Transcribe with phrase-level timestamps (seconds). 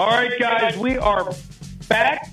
[0.00, 1.30] All right, guys, we are
[1.86, 2.26] back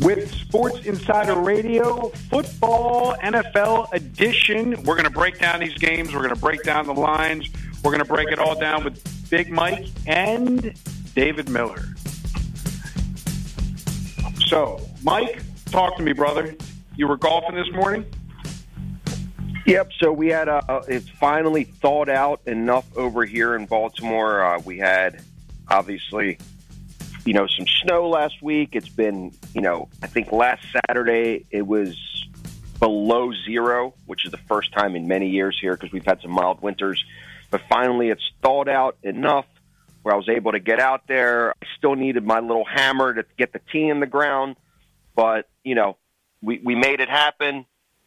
[0.00, 4.70] with Sports Insider Radio Football NFL Edition.
[4.82, 6.12] We're going to break down these games.
[6.12, 7.48] We're going to break down the lines.
[7.84, 10.74] We're going to break it all down with Big Mike and
[11.14, 11.84] David Miller.
[14.46, 16.56] So, Mike, talk to me, brother.
[16.96, 18.04] You were golfing this morning?
[19.64, 19.92] Yep.
[20.00, 24.42] So we had uh, it's finally thawed out enough over here in Baltimore.
[24.42, 25.22] Uh, we had
[25.68, 26.36] obviously
[27.24, 28.70] you know, some snow last week.
[28.72, 31.96] It's been, you know, I think last Saturday it was
[32.78, 36.30] below zero, which is the first time in many years here because we've had some
[36.32, 37.04] mild winters.
[37.50, 39.46] But finally, it's thawed out enough
[40.02, 41.50] where I was able to get out there.
[41.50, 44.56] I still needed my little hammer to get the tee in the ground,
[45.14, 45.96] but you know,
[46.42, 47.66] we we made it happen.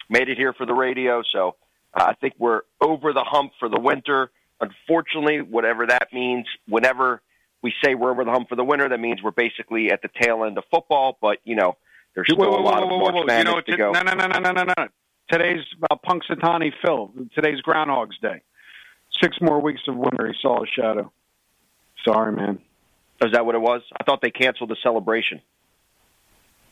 [0.10, 1.56] Made it here for the radio, so
[1.94, 4.32] uh, I think we're over the hump for the winter.
[4.60, 7.22] Unfortunately, whatever that means, whenever
[7.63, 10.09] we say we're over the hump for the winter, that means we're basically at the
[10.22, 11.18] tail end of football.
[11.19, 11.78] But you know,
[12.13, 13.91] there's still whoa, whoa, a lot whoa, of March Madness you know, to go.
[13.91, 14.88] No, no, no, no, no, no, no.
[15.31, 17.12] Today's uh, Punxsutawney Phil.
[17.34, 18.41] Today's Groundhog's Day.
[19.22, 20.28] Six more weeks of winter.
[20.28, 21.12] He saw a shadow.
[22.06, 22.59] Sorry, man.
[23.24, 23.81] Is that what it was?
[23.97, 25.41] I thought they canceled the celebration.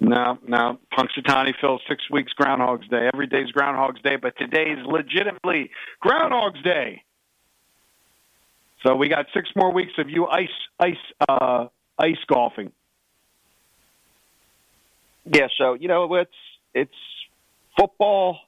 [0.01, 0.79] No, no.
[0.91, 3.07] Punxsutawney Phil, six weeks Groundhog's Day.
[3.13, 5.69] Every day's Groundhog's Day, but today's legitimately
[5.99, 7.03] Groundhog's Day.
[8.83, 10.49] So we got six more weeks of you ice
[10.79, 10.95] ice
[11.27, 11.67] uh,
[11.99, 12.71] ice golfing.
[15.25, 16.31] Yeah, so you know it's
[16.73, 16.95] it's
[17.77, 18.39] football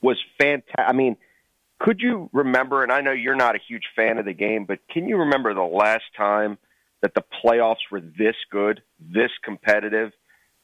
[0.00, 0.74] was fantastic.
[0.78, 1.16] I mean,
[1.78, 2.82] could you remember?
[2.82, 5.54] And I know you're not a huge fan of the game, but can you remember
[5.54, 6.58] the last time
[7.02, 10.12] that the playoffs were this good, this competitive?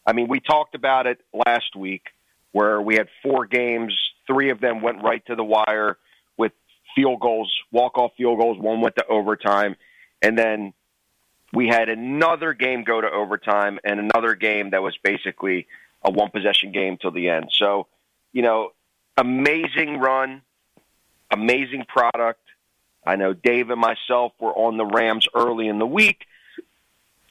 [0.05, 2.07] I mean, we talked about it last week
[2.51, 5.99] where we had four games, three of them went right to the wire
[6.95, 8.59] field goals, walk off field goals.
[8.59, 9.77] One went to overtime,
[10.21, 10.73] and then
[11.53, 15.67] we had another game go to overtime, and another game that was basically
[16.03, 17.51] a one possession game till the end.
[17.53, 17.87] So,
[18.33, 18.73] you know,
[19.17, 20.43] amazing run,
[21.31, 22.41] amazing product.
[23.05, 26.27] I know Dave and myself were on the Rams early in the week,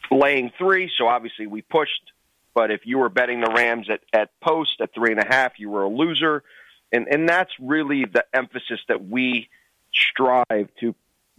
[0.09, 2.11] laying three, so obviously we pushed.
[2.53, 5.53] But if you were betting the Rams at, at post at three and a half,
[5.57, 6.43] you were a loser
[6.91, 9.49] and and that's really the emphasis that we
[9.93, 10.95] strive to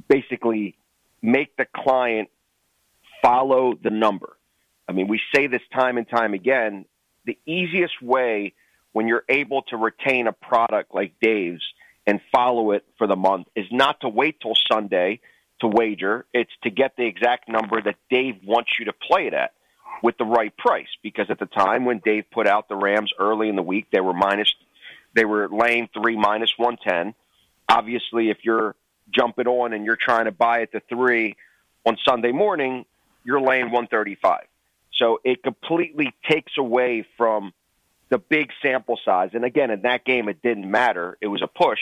[0.09, 0.77] basically
[1.21, 2.29] make the client
[3.23, 4.37] follow the number.
[4.89, 6.85] I mean, we say this time and time again.
[7.25, 8.55] The easiest way
[8.93, 11.63] when you're able to retain a product like Dave's
[12.07, 15.21] and follow it for the month is not to wait till Sunday
[15.61, 16.27] to wager.
[16.35, 19.53] It's to get the exact number that Dave wants you to play it at
[20.03, 20.89] with the right price.
[21.03, 24.01] Because at the time when Dave put out the Rams early in the week, they
[24.01, 24.53] were minus
[25.15, 27.15] they were laying three minus 110.
[27.69, 28.75] Obviously, if you're
[29.11, 31.37] jumping on and you're trying to buy at the three
[31.85, 32.85] on Sunday morning,
[33.25, 34.47] you're laying 135.
[34.95, 37.53] So it completely takes away from
[38.09, 39.31] the big sample size.
[39.33, 41.17] And again, in that game, it didn't matter.
[41.21, 41.81] It was a push.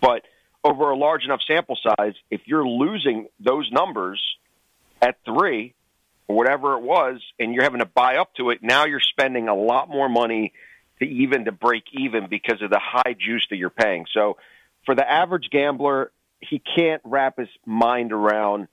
[0.00, 0.22] But
[0.64, 4.22] over a large enough sample size, if you're losing those numbers
[5.02, 5.74] at three
[6.26, 9.48] or whatever it was, and you're having to buy up to it, now you're spending
[9.48, 10.52] a lot more money
[11.00, 14.06] to even to break even because of the high juice that you're paying.
[14.12, 14.36] So
[14.84, 16.10] for the average gambler,
[16.40, 18.68] he can't wrap his mind around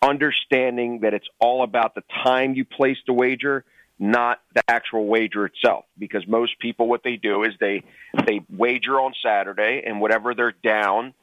[0.00, 3.64] understanding that it's all about the time you place the wager
[3.98, 5.84] not the actual wager itself.
[5.98, 7.82] Because most people, what they do is they
[8.26, 11.14] they wager on Saturday, and whatever they're down,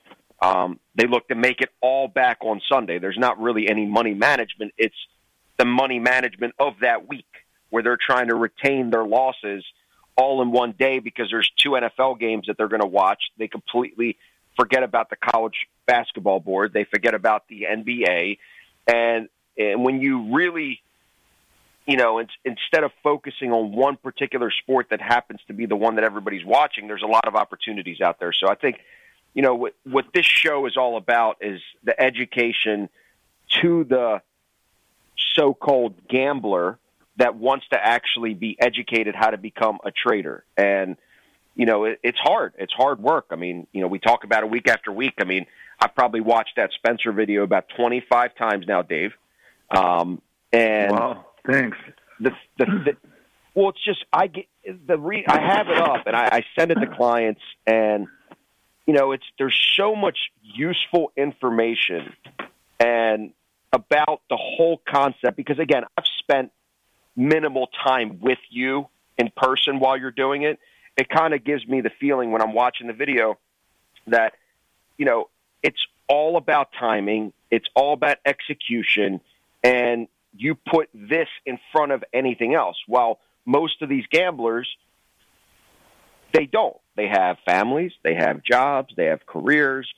[0.41, 2.99] um, they look to make it all back on Sunday.
[2.99, 4.73] There's not really any money management.
[4.77, 4.95] It's
[5.57, 7.25] the money management of that week
[7.69, 9.63] where they're trying to retain their losses
[10.17, 13.21] all in one day because there's two NFL games that they're going to watch.
[13.37, 14.17] They completely
[14.57, 16.73] forget about the college basketball board.
[16.73, 18.37] They forget about the NBA.
[18.87, 20.81] And, and when you really,
[21.85, 25.75] you know, in, instead of focusing on one particular sport that happens to be the
[25.75, 28.31] one that everybody's watching, there's a lot of opportunities out there.
[28.31, 28.79] So I think,
[29.33, 32.89] you know, what, what this show is all about is the education
[33.61, 34.21] to the
[35.35, 36.77] so-called gambler
[37.17, 40.43] that wants to actually be educated how to become a trader.
[40.57, 40.97] And
[41.55, 42.53] you know, it, it's hard.
[42.57, 43.27] It's hard work.
[43.31, 45.13] I mean, you know, we talk about it week after week.
[45.19, 45.45] I mean,
[45.79, 49.13] I've probably watched that Spencer video about 25 times now, Dave.
[49.69, 50.21] Um,
[50.51, 51.77] and wow, thanks.
[52.19, 52.97] The, the, the,
[53.53, 54.45] well, it's just I get
[54.85, 58.07] the re, I have it up and I, I send it to clients, and
[58.85, 62.13] you know, it's there's so much useful information
[62.79, 63.31] and
[63.73, 66.51] about the whole concept because again, I've spent
[67.15, 70.59] minimal time with you in person while you're doing it
[70.97, 73.37] it kind of gives me the feeling when I'm watching the video
[74.07, 74.33] that,
[74.97, 75.29] you know,
[75.61, 79.19] it's all about timing, it's all about execution,
[79.63, 80.07] and
[80.37, 82.77] you put this in front of anything else.
[82.87, 84.69] While most of these gamblers,
[86.33, 86.77] they don't.
[86.95, 89.91] They have families, they have jobs, they have careers.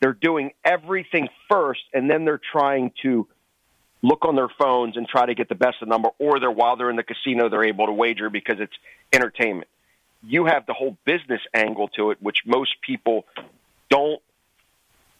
[0.00, 3.26] They're doing everything first, and then they're trying to
[4.02, 6.50] look on their phones and try to get the best of the number, or they're
[6.50, 8.74] while they're in the casino, they're able to wager because it's
[9.12, 9.68] entertainment
[10.22, 13.26] you have the whole business angle to it, which most people
[13.88, 14.20] don't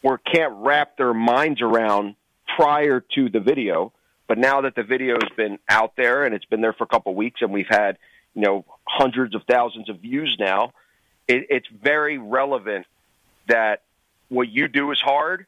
[0.02, 2.14] or can't wrap their minds around
[2.56, 3.92] prior to the video.
[4.26, 6.88] But now that the video has been out there and it's been there for a
[6.88, 7.98] couple of weeks, and we've had
[8.34, 10.72] you know hundreds of thousands of views now,
[11.26, 12.86] it, it's very relevant
[13.46, 13.82] that
[14.28, 15.46] what you do is hard,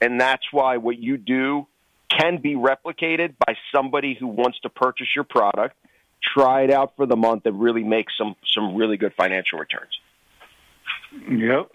[0.00, 1.66] and that's why what you do
[2.10, 5.76] can be replicated by somebody who wants to purchase your product
[6.22, 9.98] try it out for the month and really make some some really good financial returns.
[11.28, 11.70] Yep.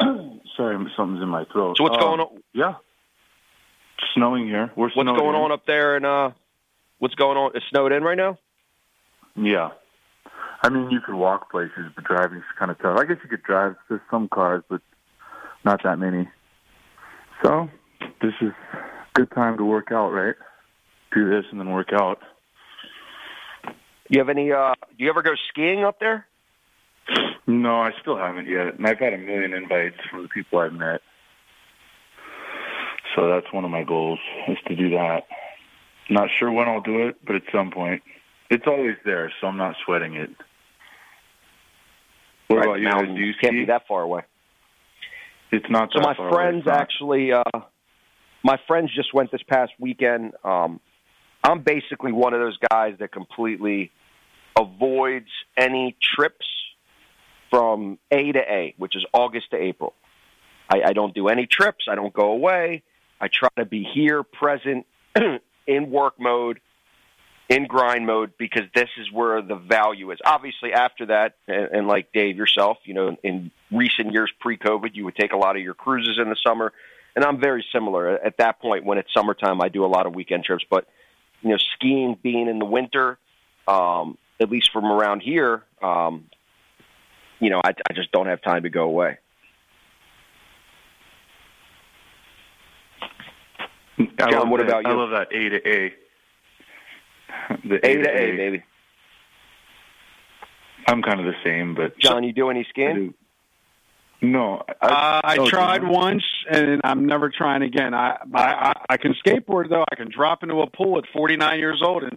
[0.56, 1.76] Sorry, something's in my throat.
[1.76, 2.42] So what's um, going on?
[2.52, 2.74] Yeah,
[4.14, 4.70] snowing here.
[4.76, 5.42] We're what's going in.
[5.42, 5.96] on up there?
[5.96, 6.30] And uh,
[6.98, 7.52] what's going on?
[7.54, 8.38] It's snowed in right now.
[9.36, 9.70] Yeah,
[10.62, 12.98] I mean you could walk places, but driving's kind of tough.
[12.98, 13.76] I guess you could drive.
[13.88, 14.80] There's some cars, but
[15.64, 16.28] not that many.
[17.42, 17.68] So
[18.22, 18.52] this is
[19.16, 20.34] good time to work out, right?
[21.14, 22.20] Do this and then work out.
[24.08, 24.52] You have any?
[24.52, 26.26] uh Do you ever go skiing up there?
[27.46, 30.72] No, I still haven't yet, and I've had a million invites from the people I've
[30.72, 31.00] met.
[33.14, 34.18] So that's one of my goals
[34.48, 35.22] is to do that.
[36.10, 38.02] Not sure when I'll do it, but at some point.
[38.50, 40.30] It's always there, so I'm not sweating it.
[42.48, 42.88] What right, about you?
[42.88, 44.22] Mountain, do you can't be that far away.
[45.50, 45.90] It's not.
[45.92, 46.76] So my far friends away.
[46.76, 47.42] actually, uh
[48.46, 50.32] my friends just went this past weekend.
[50.44, 50.80] Um
[51.42, 53.92] I'm basically one of those guys that completely
[54.58, 56.46] avoids any trips
[57.50, 59.94] from A to A, which is August to April.
[60.68, 61.84] I, I don't do any trips.
[61.88, 62.82] I don't go away.
[63.20, 64.86] I try to be here, present,
[65.66, 66.60] in work mode,
[67.48, 70.18] in grind mode, because this is where the value is.
[70.24, 75.04] Obviously, after that, and, and like Dave yourself, you know, in recent years pre-COVID, you
[75.04, 76.72] would take a lot of your cruises in the summer,
[77.16, 78.10] and I'm very similar.
[78.10, 80.86] At that point, when it's summertime, I do a lot of weekend trips, but
[81.40, 83.18] you know, skiing being in the winter,
[83.66, 86.26] um, at least from around here, um,
[87.40, 89.18] you know, I, I just don't have time to go away.
[93.98, 94.68] I John, what that.
[94.68, 94.90] about you?
[94.90, 95.94] I love that A to A.
[97.64, 98.62] The A to A, baby.
[100.86, 103.14] I'm kind of the same, but John, you do any skiing?
[104.22, 107.92] No, I, uh, I oh, tried once, and I'm never trying again.
[107.92, 109.84] I, I I can skateboard though.
[109.90, 112.16] I can drop into a pool at 49 years old and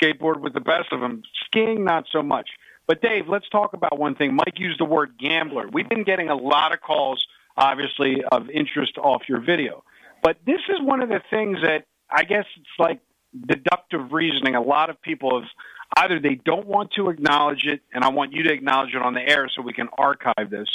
[0.00, 1.22] skateboard with the best of them.
[1.46, 2.48] Skiing, not so much.
[2.86, 4.34] But Dave, let's talk about one thing.
[4.34, 5.68] Mike used the word gambler.
[5.72, 7.24] We've been getting a lot of calls,
[7.56, 9.82] obviously, of interest off your video.
[10.22, 13.00] But this is one of the things that I guess it's like
[13.46, 14.54] deductive reasoning.
[14.54, 15.48] A lot of people have
[15.96, 19.14] either they don't want to acknowledge it, and I want you to acknowledge it on
[19.14, 20.68] the air so we can archive this.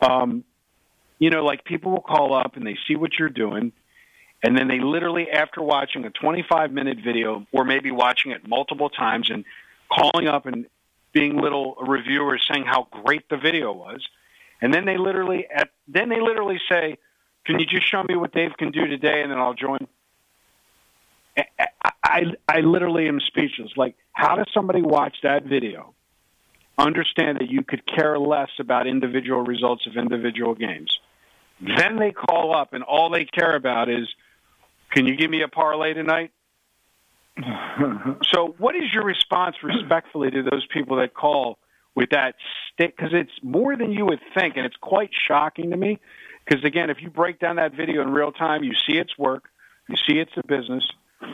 [0.00, 0.44] Um,
[1.18, 3.72] you know, like people will call up and they see what you're doing,
[4.42, 8.88] and then they literally, after watching a 25 minute video or maybe watching it multiple
[8.88, 9.44] times and
[9.92, 10.66] calling up and
[11.12, 14.06] being little reviewers saying how great the video was,
[14.62, 16.96] and then they literally at then they literally say,
[17.44, 19.86] "Can you just show me what Dave can do today, and then I'll join."
[22.10, 23.70] I, I literally am speechless.
[23.76, 25.94] Like, how does somebody watch that video,
[26.80, 30.98] understand that you could care less about individual results of individual games?
[31.60, 34.08] Then they call up, and all they care about is,
[34.92, 36.32] can you give me a parlay tonight?
[38.32, 41.58] so, what is your response, respectfully, to those people that call
[41.94, 42.34] with that
[42.72, 42.96] stick?
[42.96, 45.98] Because it's more than you would think, and it's quite shocking to me.
[46.44, 49.44] Because again, if you break down that video in real time, you see its work,
[49.88, 50.84] you see it's a business,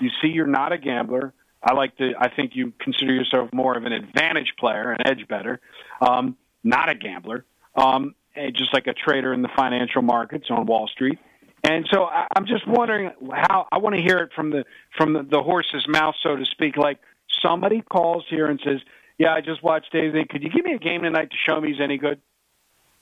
[0.00, 1.33] you see you're not a gambler.
[1.63, 2.13] I like to.
[2.19, 5.61] I think you consider yourself more of an advantage player, an edge bettor,
[6.01, 7.45] um, not a gambler.
[7.75, 8.15] Um,
[8.55, 11.19] just like a trader in the financial markets on Wall Street.
[11.65, 14.65] And so I, I'm just wondering how I want to hear it from the
[14.97, 16.77] from the, the horse's mouth, so to speak.
[16.77, 16.99] Like
[17.43, 18.81] somebody calls here and says,
[19.19, 20.25] "Yeah, I just watched Daisy.
[20.25, 22.21] Could you give me a game tonight to show me he's any good?"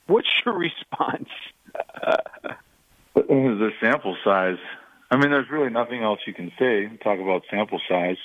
[0.07, 1.29] What's your response?
[3.15, 4.57] the sample size.
[5.11, 6.87] I mean, there's really nothing else you can say.
[7.03, 8.17] Talk about sample size.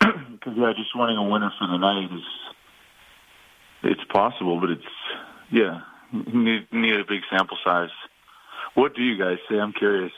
[0.32, 2.22] Because yeah, just wanting a winner for the night is
[3.82, 4.82] it's possible, but it's
[5.50, 5.80] yeah,
[6.12, 7.90] need need a big sample size.
[8.74, 9.56] What do you guys say?
[9.58, 10.12] I'm curious.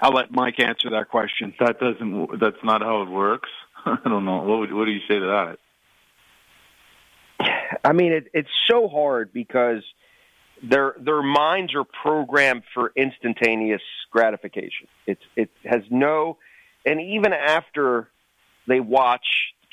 [0.00, 1.54] I'll let Mike answer that question.
[1.58, 2.38] That doesn't.
[2.38, 3.48] That's not how it works.
[3.86, 4.42] I don't know.
[4.42, 5.58] What would, what do you say to that?
[7.84, 9.82] I mean, it, it's so hard because
[10.62, 14.88] their their minds are programmed for instantaneous gratification.
[15.06, 16.38] It's it has no,
[16.86, 18.08] and even after
[18.66, 19.26] they watch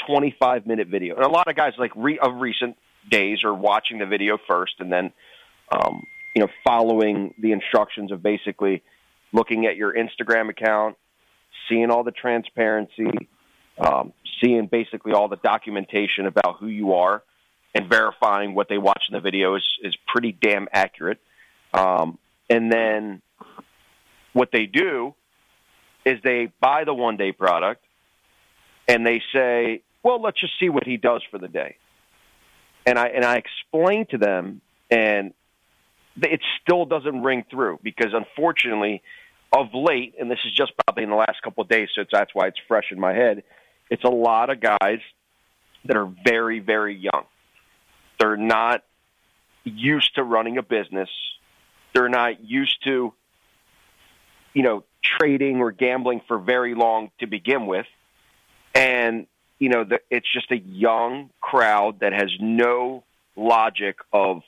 [0.07, 2.75] 25 minute video, and a lot of guys like re, of recent
[3.09, 5.13] days are watching the video first and then,
[5.71, 6.03] um,
[6.35, 8.81] you know, following the instructions of basically
[9.31, 10.97] looking at your Instagram account,
[11.69, 13.29] seeing all the transparency,
[13.77, 17.23] um, seeing basically all the documentation about who you are
[17.75, 21.19] and verifying what they watch in the video is, is pretty damn accurate.
[21.73, 22.17] Um,
[22.49, 23.21] and then
[24.33, 25.15] what they do
[26.05, 27.83] is they buy the one day product
[28.87, 31.77] and they say, well, let's just see what he does for the day.
[32.85, 35.33] And I, and I explain to them and
[36.21, 39.01] it still doesn't ring through because unfortunately
[39.55, 42.33] of late, and this is just probably in the last couple of days, so that's
[42.33, 43.43] why it's fresh in my head.
[43.89, 44.99] It's a lot of guys
[45.85, 47.25] that are very, very young
[48.23, 48.83] they're not
[49.65, 51.09] used to running a business.
[51.93, 53.13] They're not used to,
[54.53, 57.85] you know, trading or gambling for very long to begin with.
[58.73, 59.27] And,
[59.59, 63.03] you know, the, it's just a young crowd that has no
[63.35, 64.41] logic of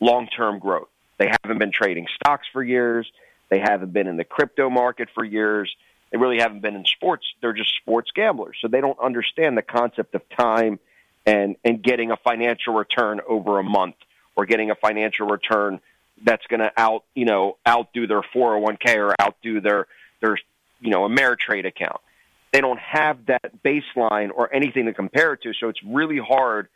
[0.00, 0.88] long term growth.
[1.18, 3.10] They haven't been trading stocks for years.
[3.48, 5.74] They haven't been in the crypto market for years.
[6.10, 7.26] They really haven't been in sports.
[7.40, 8.58] They're just sports gamblers.
[8.60, 10.78] So they don't understand the concept of time
[11.24, 13.96] and and getting a financial return over a month
[14.36, 15.80] or getting a financial return
[16.24, 19.86] that's going to out you know outdo their 401k or outdo their
[20.20, 20.38] their
[20.80, 22.00] you know Ameritrade account.
[22.52, 26.68] They don't have that baseline or anything to compare it to, so it's really hard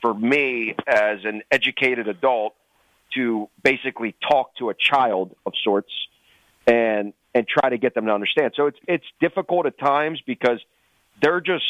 [0.00, 2.54] for me as an educated adult
[3.14, 5.92] to basically talk to a child of sorts
[6.66, 8.52] and and try to get them to understand.
[8.56, 10.60] So it's it's difficult at times because
[11.22, 11.64] they're just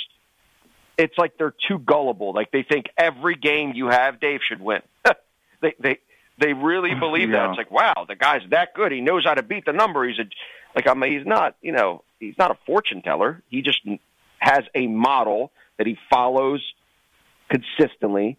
[0.97, 2.33] it's like they're too gullible.
[2.33, 4.83] Like they think every game you have, Dave should win.
[5.63, 5.99] they they
[6.41, 7.47] they really believe yeah.
[7.47, 7.51] that.
[7.51, 8.93] It's like, wow, the guy's that good.
[8.93, 10.07] He knows how to beat the number.
[10.09, 10.25] He's a
[10.75, 13.43] like I mean, he's not you know he's not a fortune teller.
[13.49, 13.81] He just
[14.39, 16.63] has a model that he follows
[17.49, 18.37] consistently.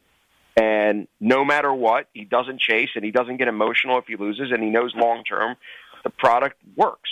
[0.57, 4.51] And no matter what, he doesn't chase and he doesn't get emotional if he loses,
[4.51, 5.55] and he knows long term
[6.03, 7.09] the product works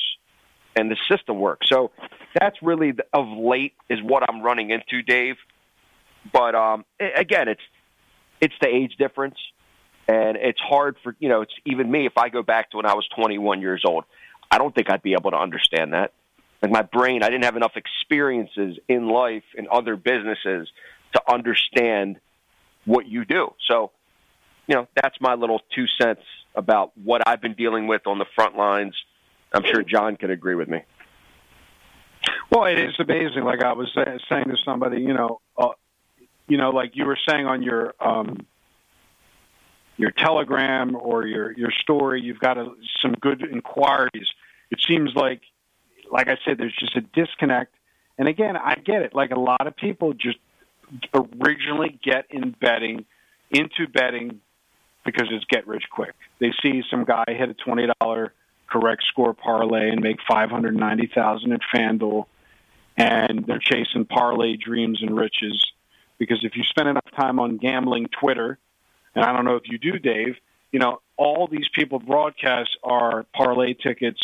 [0.75, 1.67] and the system works.
[1.69, 1.91] So
[2.39, 5.35] that's really the, of late is what I'm running into, Dave.
[6.31, 7.61] But um, again, it's
[8.41, 9.37] it's the age difference,
[10.09, 11.41] and it's hard for you know.
[11.41, 14.05] It's even me if I go back to when I was 21 years old.
[14.49, 16.13] I don't think I'd be able to understand that.
[16.61, 20.69] Like my brain, I didn't have enough experiences in life and other businesses
[21.13, 22.17] to understand
[22.85, 23.53] what you do.
[23.67, 23.91] So,
[24.67, 26.23] you know, that's my little two cents
[26.55, 28.95] about what I've been dealing with on the front lines
[29.53, 30.83] I'm sure John can agree with me.
[32.51, 33.43] Well, it is amazing.
[33.43, 35.69] Like I was saying to somebody, you know, uh,
[36.47, 38.45] you know, like you were saying on your um,
[39.99, 44.27] your telegram or your your story, you've got a, some good inquiries.
[44.71, 45.41] It seems like,
[46.09, 47.75] like I said, there's just a disconnect.
[48.17, 49.13] And again, I get it.
[49.13, 50.37] Like a lot of people just
[51.13, 53.05] originally get in betting
[53.51, 54.39] into betting
[55.03, 56.15] because it's get rich quick.
[56.39, 58.33] They see some guy hit a twenty dollar
[58.67, 62.25] correct score parlay and make 590,000 at FanDuel
[62.95, 65.71] and they're chasing parlay dreams and riches
[66.19, 68.59] because if you spend enough time on gambling Twitter,
[69.15, 70.35] and I don't know if you do, Dave,
[70.71, 74.21] you know, all these people broadcast are parlay tickets.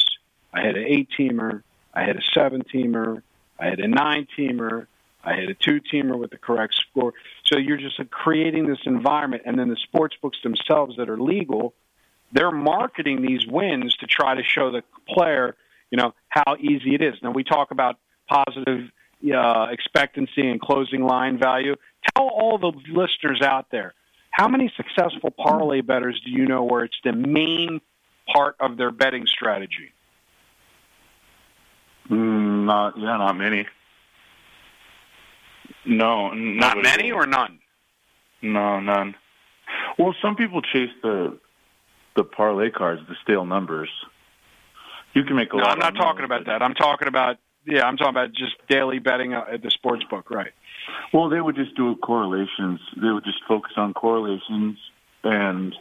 [0.54, 1.64] I had an eight teamer.
[1.96, 3.22] I had a seven teamer,
[3.58, 4.88] I had a nine teamer,
[5.24, 7.14] I had a two teamer with the correct score.
[7.46, 11.74] So you're just creating this environment, and then the sports books themselves that are legal,
[12.34, 15.56] they're marketing these wins to try to show the player,
[15.90, 17.16] you know, how easy it is.
[17.24, 18.92] Now we talk about positive
[19.34, 21.76] uh, expectancy and closing line value.
[22.14, 23.94] Tell all the listeners out there
[24.36, 27.80] how many successful parlay bettors do you know where it's the main
[28.28, 29.94] part of their betting strategy?
[32.10, 33.66] Mm, not yeah, not many.
[35.86, 37.60] No, not many or none.
[38.42, 39.16] No, none.
[39.98, 41.40] Well, some people chase the
[42.18, 43.90] the parlay cards, the stale numbers.
[45.14, 45.72] You can make a no, lot.
[45.72, 46.62] I'm not talking about that.
[46.62, 50.52] I'm talking about yeah, I'm talking about just daily betting at the sports book, right?
[51.14, 52.80] Well, they would just do correlations.
[53.02, 54.78] They would just focus on correlations
[55.24, 55.76] and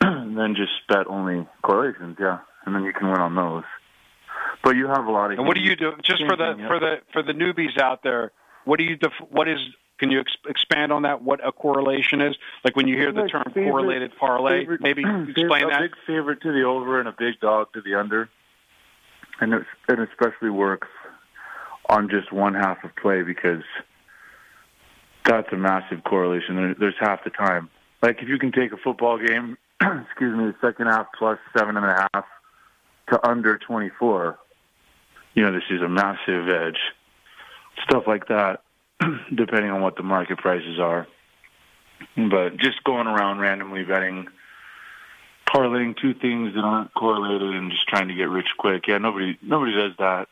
[0.00, 2.16] then just bet only correlations.
[2.20, 3.64] Yeah, and then you can win on those.
[4.62, 5.38] But you have a lot of.
[5.38, 5.92] And what do you do?
[6.02, 8.32] Just for the for the for the newbies out there,
[8.64, 9.58] what do you def- what is?
[9.98, 11.22] Can you ex- expand on that?
[11.22, 12.34] What a correlation is?
[12.64, 15.78] Like when you hear the term favorite, correlated parlay, favorite, maybe explain a that.
[15.78, 18.28] A big favorite to the over and a big dog to the under,
[19.40, 20.88] and it, it especially works
[21.88, 23.62] on just one half of play because
[25.24, 26.56] that's a massive correlation.
[26.56, 27.70] There, there's half the time.
[28.02, 31.76] Like if you can take a football game, excuse me, the second half plus seven
[31.76, 32.24] and a half
[33.10, 34.38] to under 24,
[35.34, 36.78] you know, this is a massive edge.
[37.84, 38.62] Stuff like that,
[39.34, 41.06] depending on what the market prices are.
[42.16, 44.26] But just going around randomly betting,
[45.46, 48.88] parlaying two things that aren't correlated and just trying to get rich quick.
[48.88, 50.28] Yeah, nobody nobody does that.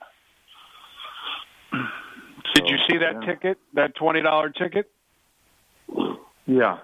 [2.55, 3.33] Did you see that yeah.
[3.33, 3.59] ticket?
[3.75, 4.91] That twenty dollar ticket?
[6.47, 6.79] Yeah.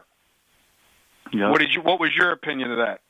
[1.32, 1.50] Yeah.
[1.50, 1.82] What did you?
[1.82, 3.00] What was your opinion of that?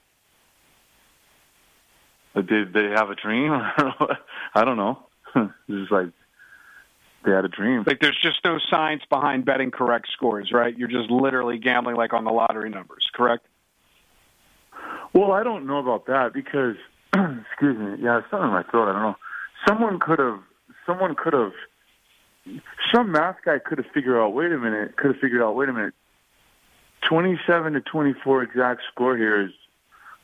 [2.35, 3.53] Uh, did they have a dream?
[4.55, 5.07] I don't know.
[5.35, 6.09] it's just like
[7.25, 7.85] they had a dream.
[7.87, 10.77] Like there's just no science behind betting correct scores, right?
[10.77, 13.47] You're just literally gambling like on the lottery numbers, correct?
[15.13, 16.77] Well, I don't know about that because,
[17.15, 18.91] excuse me, yeah, it's something in my throat.
[18.91, 19.17] I don't know.
[19.67, 20.41] Someone could have,
[20.85, 21.53] someone could have,
[22.93, 24.35] some math guy could have figured out.
[24.35, 25.55] Wait a minute, could have figured out.
[25.55, 25.95] Wait a minute,
[27.09, 29.51] twenty-seven to twenty-four exact score here is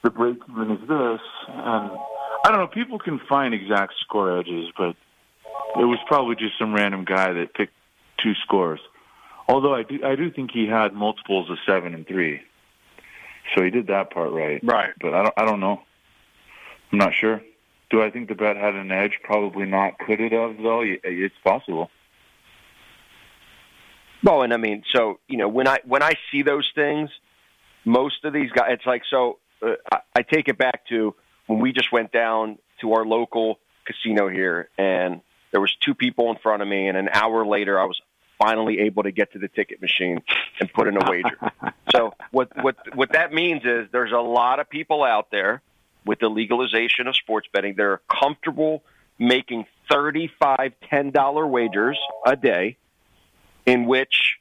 [0.03, 1.91] the break even is this, and
[2.45, 2.67] I don't know.
[2.67, 4.97] People can find exact score edges, but
[5.79, 7.75] it was probably just some random guy that picked
[8.19, 8.81] two scores.
[9.49, 12.41] Although I do, I do think he had multiples of seven and three,
[13.55, 14.61] so he did that part right.
[14.63, 14.91] Right.
[15.01, 15.83] But I don't, I don't know.
[16.93, 17.43] I'm not sure.
[17.91, 19.19] Do I think the bet had an edge?
[19.23, 19.99] Probably not.
[19.99, 20.83] Could it have though?
[20.85, 21.91] It's possible.
[24.23, 27.11] Well, and I mean, so you know, when I when I see those things,
[27.85, 29.39] most of these guys, it's like so.
[29.61, 31.15] Uh, I, I take it back to
[31.47, 36.31] when we just went down to our local casino here, and there was two people
[36.31, 38.01] in front of me, and an hour later, I was
[38.39, 40.21] finally able to get to the ticket machine
[40.61, 41.39] and put in a wager.
[41.91, 45.63] so what what what that means is there's a lot of people out there
[46.05, 47.75] with the legalization of sports betting.
[47.77, 48.85] They're comfortable
[49.19, 52.77] making thirty-five, ten dollar wagers a day
[53.67, 54.39] in which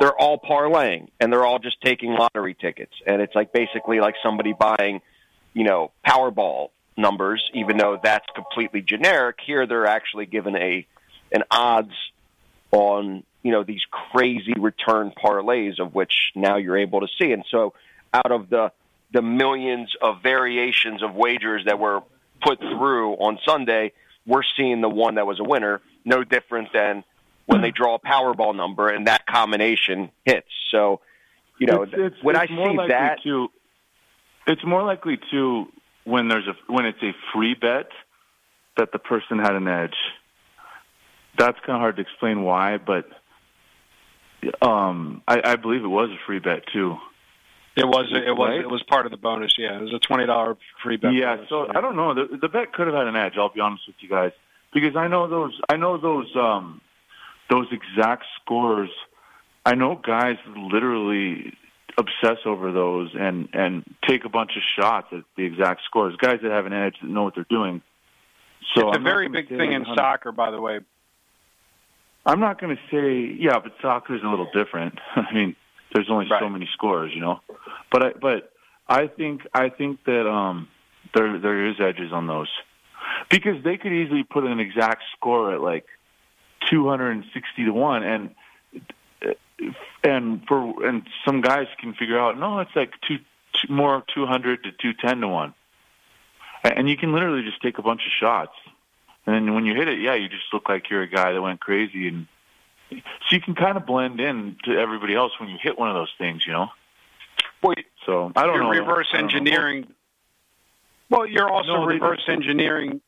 [0.00, 2.92] they're all parlaying and they're all just taking lottery tickets.
[3.06, 5.00] And it's like basically like somebody buying,
[5.54, 9.38] you know, Powerball numbers, even though that's completely generic.
[9.44, 10.86] Here they're actually given a
[11.32, 11.94] an odds
[12.72, 17.32] on, you know, these crazy return parlays of which now you're able to see.
[17.32, 17.74] And so
[18.12, 18.72] out of the
[19.12, 22.02] the millions of variations of wagers that were
[22.42, 23.92] put through on Sunday,
[24.26, 27.04] we're seeing the one that was a winner, no different than
[27.46, 30.48] when they draw a Powerball number and that combination hits.
[30.70, 31.00] So,
[31.58, 33.48] you know, it's, it's, when it's I more see likely that, to,
[34.46, 35.66] it's more likely to
[36.04, 37.88] when there's a when it's a free bet
[38.76, 39.96] that the person had an edge.
[41.38, 43.06] That's kind of hard to explain why, but
[44.62, 46.96] um, I, I believe it was a free bet too.
[47.76, 48.06] It was.
[48.10, 48.48] It was.
[48.48, 48.60] Right?
[48.60, 49.54] It was part of the bonus.
[49.58, 51.12] Yeah, it was a twenty dollar free bet.
[51.12, 51.48] Yeah, bonus.
[51.50, 52.14] so I don't know.
[52.14, 53.34] The, the bet could have had an edge.
[53.36, 54.32] I'll be honest with you guys,
[54.72, 55.60] because I know those.
[55.68, 56.34] I know those.
[56.34, 56.80] Um,
[57.50, 58.90] those exact scores.
[59.64, 61.56] I know guys literally
[61.98, 66.14] obsess over those and and take a bunch of shots at the exact scores.
[66.16, 67.82] Guys that have an edge that know what they're doing.
[68.74, 70.80] So it's I'm a very big thing in soccer, by the way.
[72.24, 74.98] I'm not going to say yeah, but soccer is a little different.
[75.16, 75.56] I mean,
[75.94, 77.40] there's only so many scores, you know.
[77.90, 78.52] But I, but
[78.88, 80.68] I think I think that um
[81.14, 82.48] there there is edges on those
[83.30, 85.86] because they could easily put an exact score at like
[86.70, 88.34] 260 to one, and
[90.04, 93.18] and for and some guys can figure out no, it's like two,
[93.52, 95.54] two more 200 to 210 to one,
[96.64, 98.52] and you can literally just take a bunch of shots
[99.26, 101.42] And then when you hit it, yeah, you just look like you're a guy that
[101.42, 102.26] went crazy, and
[102.90, 102.96] so
[103.30, 106.12] you can kind of blend in to everybody else when you hit one of those
[106.18, 106.68] things, you know.
[107.62, 107.74] Well,
[108.04, 108.70] so I don't you're know.
[108.70, 109.92] reverse engineering.
[111.10, 113.00] Well, you're also No, reverse engineering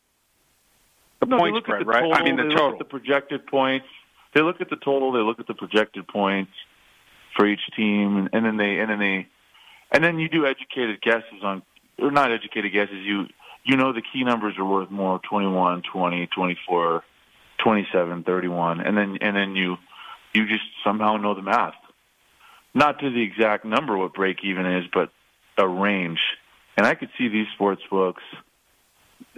[1.21, 2.03] the No, point spread, the right?
[2.03, 2.67] Total, I mean, the they total.
[2.71, 3.87] Look at the projected points.
[4.35, 5.13] They look at the total.
[5.13, 6.53] They look at the projected points
[7.37, 9.27] for each team, and, and then they and then they
[9.91, 11.63] and then you do educated guesses on
[11.99, 12.97] or not educated guesses.
[12.97, 13.27] You
[13.65, 17.03] you know the key numbers are worth more 21, 20, 24,
[17.59, 19.77] 27, 31, and then and then you
[20.35, 21.75] you just somehow know the math.
[22.75, 25.11] Not to the exact number what break even is, but
[25.57, 26.21] a range.
[26.77, 28.23] And I could see these sports books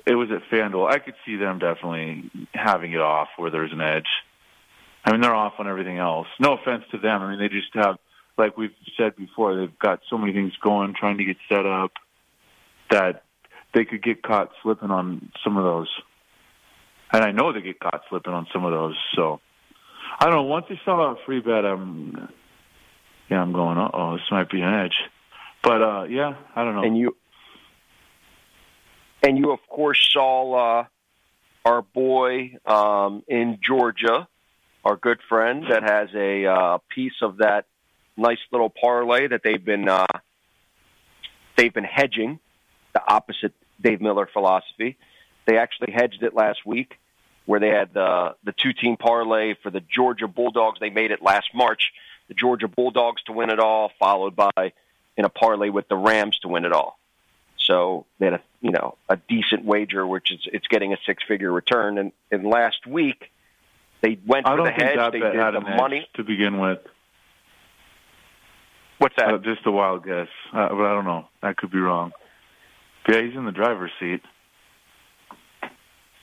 [0.06, 0.90] it was at FanDuel.
[0.90, 4.08] I could see them definitely having it off where there's an edge.
[5.04, 6.26] I mean, they're off on everything else.
[6.38, 7.22] No offense to them.
[7.22, 7.96] I mean, they just have,
[8.36, 11.92] like we've said before, they've got so many things going, trying to get set up
[12.90, 13.22] that
[13.74, 15.88] they could get caught slipping on some of those.
[17.12, 18.96] And I know they get caught slipping on some of those.
[19.16, 19.40] So
[20.18, 20.42] I don't know.
[20.42, 22.28] Once they saw a free bet, I'm,
[23.28, 23.78] yeah, I'm going.
[23.78, 24.96] Uh oh, this might be an edge.
[25.62, 26.82] But uh yeah, I don't know.
[26.82, 27.16] And you
[29.22, 30.84] and you of course saw uh,
[31.64, 34.26] our boy um, in Georgia,
[34.84, 37.66] our good friend that has a uh, piece of that
[38.16, 40.06] nice little parlay that they've been uh,
[41.56, 42.38] they've been hedging
[42.92, 44.96] the opposite Dave Miller philosophy.
[45.46, 46.98] They actually hedged it last week,
[47.46, 50.80] where they had the the two team parlay for the Georgia Bulldogs.
[50.80, 51.92] They made it last March.
[52.28, 54.72] The Georgia Bulldogs to win it all, followed by
[55.16, 56.99] in a parlay with the Rams to win it all.
[57.70, 61.22] So they had a you know a decent wager, which is it's getting a six
[61.26, 61.98] figure return.
[61.98, 63.30] And, and last week
[64.02, 65.12] they went for the hedge.
[65.12, 66.06] They did had the money.
[66.14, 66.78] to begin with.
[68.98, 69.32] What's that?
[69.32, 71.28] Uh, just a wild guess, uh, but I don't know.
[71.42, 72.12] I could be wrong.
[73.08, 74.20] Yeah, he's in the driver's seat.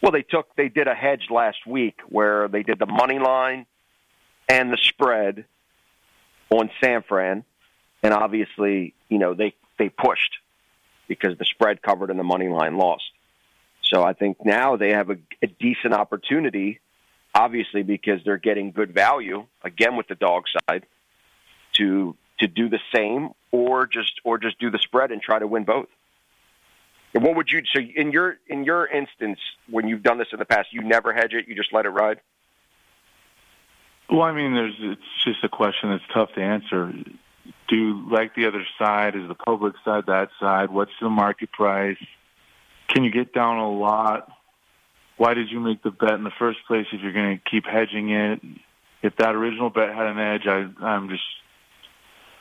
[0.03, 3.65] Well, they took they did a hedge last week where they did the money line
[4.49, 5.45] and the spread
[6.49, 7.45] on San Fran,
[8.03, 10.37] and obviously, you know they they pushed
[11.07, 13.11] because the spread covered and the money line lost.
[13.83, 16.79] So I think now they have a, a decent opportunity,
[17.33, 20.85] obviously because they're getting good value again with the dog side
[21.73, 25.47] to to do the same or just or just do the spread and try to
[25.47, 25.87] win both.
[27.13, 29.39] And what would you so in your in your instance
[29.69, 31.89] when you've done this in the past, you never hedge it, you just let it
[31.89, 32.19] ride?
[34.09, 36.93] Well, I mean, there's it's just a question that's tough to answer.
[37.67, 39.15] Do you like the other side?
[39.15, 40.69] Is the public side that side?
[40.69, 41.97] What's the market price?
[42.89, 44.31] Can you get down a lot?
[45.17, 47.65] Why did you make the bet in the first place if you're going to keep
[47.65, 48.39] hedging it?
[49.01, 51.23] If that original bet had an edge, I, I'm just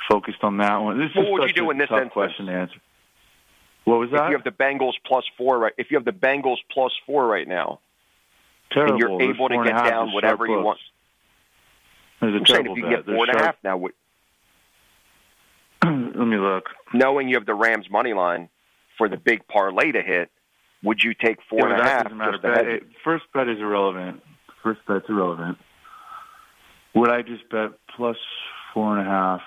[0.09, 0.99] focused on that one.
[0.99, 2.13] This What is would you do a in this instance?
[2.13, 2.81] question to answer.
[3.85, 4.25] What was that?
[4.27, 7.27] If you have the Bengals plus four right if you have the Bengals plus four
[7.27, 7.81] right now,
[8.73, 8.93] Terrible.
[8.95, 10.65] and you're There's able to four and a get down whatever you books.
[10.65, 10.79] want.
[12.21, 12.91] There's a I'm saying if you bet.
[12.91, 13.79] get four and a sharp- now,
[15.85, 15.93] Let
[16.27, 16.65] me look.
[16.95, 18.49] knowing you have the Rams money line
[18.99, 20.31] for the big parlay to hit,
[20.83, 22.39] would you take four yeah, and but a half doesn't matter.
[22.39, 22.75] Bet, hedge it?
[22.83, 24.23] it- first bet is irrelevant.
[24.63, 25.59] First bet's irrelevant.
[26.95, 28.17] Would I just bet plus
[28.75, 29.41] four and a half?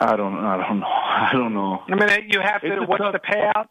[0.00, 0.36] I don't.
[0.38, 0.86] I don't know.
[0.86, 1.82] I don't know.
[1.88, 2.72] I mean, you have to.
[2.78, 3.68] a What's tough- the payout?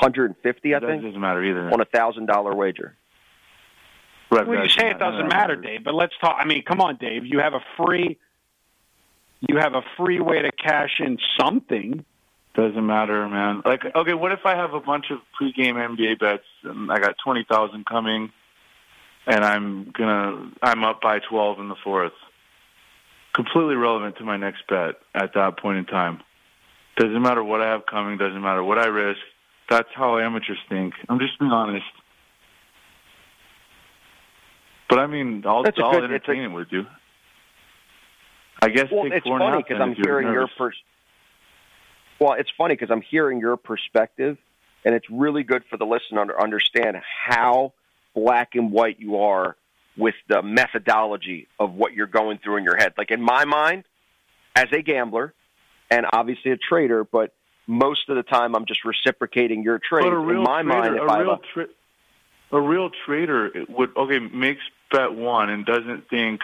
[0.00, 1.70] 150, I that think, doesn't matter either.
[1.72, 2.94] on a thousand dollar wager.
[4.30, 6.36] Right, Well, you say it doesn't matter, Dave, but let's talk.
[6.38, 7.24] I mean, come on, Dave.
[7.24, 8.18] You have a free.
[9.40, 12.04] You have a free way to cash in something.
[12.54, 13.62] Doesn't matter, man.
[13.64, 17.16] Like, okay, what if I have a bunch of pregame NBA bets and I got
[17.22, 18.32] twenty thousand coming,
[19.26, 22.14] and I'm gonna I'm up by twelve in the fourth.
[23.34, 26.22] Completely relevant to my next bet at that point in time.
[26.96, 28.16] Doesn't matter what I have coming.
[28.16, 29.20] Doesn't matter what I risk.
[29.68, 30.94] That's how amateurs think.
[31.08, 31.84] I'm just being honest.
[34.88, 36.86] But I mean, I'll, That's I'll good- it's a- entertain it with you.
[38.62, 40.82] I guess Well, it's funny because I'm hearing your pers-
[42.18, 44.38] Well, it's funny because I'm hearing your perspective,
[44.84, 47.74] and it's really good for the listener to understand how
[48.14, 49.56] black and white you are
[49.96, 52.94] with the methodology of what you're going through in your head.
[52.96, 53.84] Like in my mind,
[54.54, 55.34] as a gambler
[55.90, 57.32] and obviously a trader, but
[57.66, 60.04] most of the time I'm just reciprocating your trade.
[60.04, 61.68] But a real in my trader, mind, if a I real a, tra-
[62.52, 66.40] a real trader would okay makes bet one and doesn't think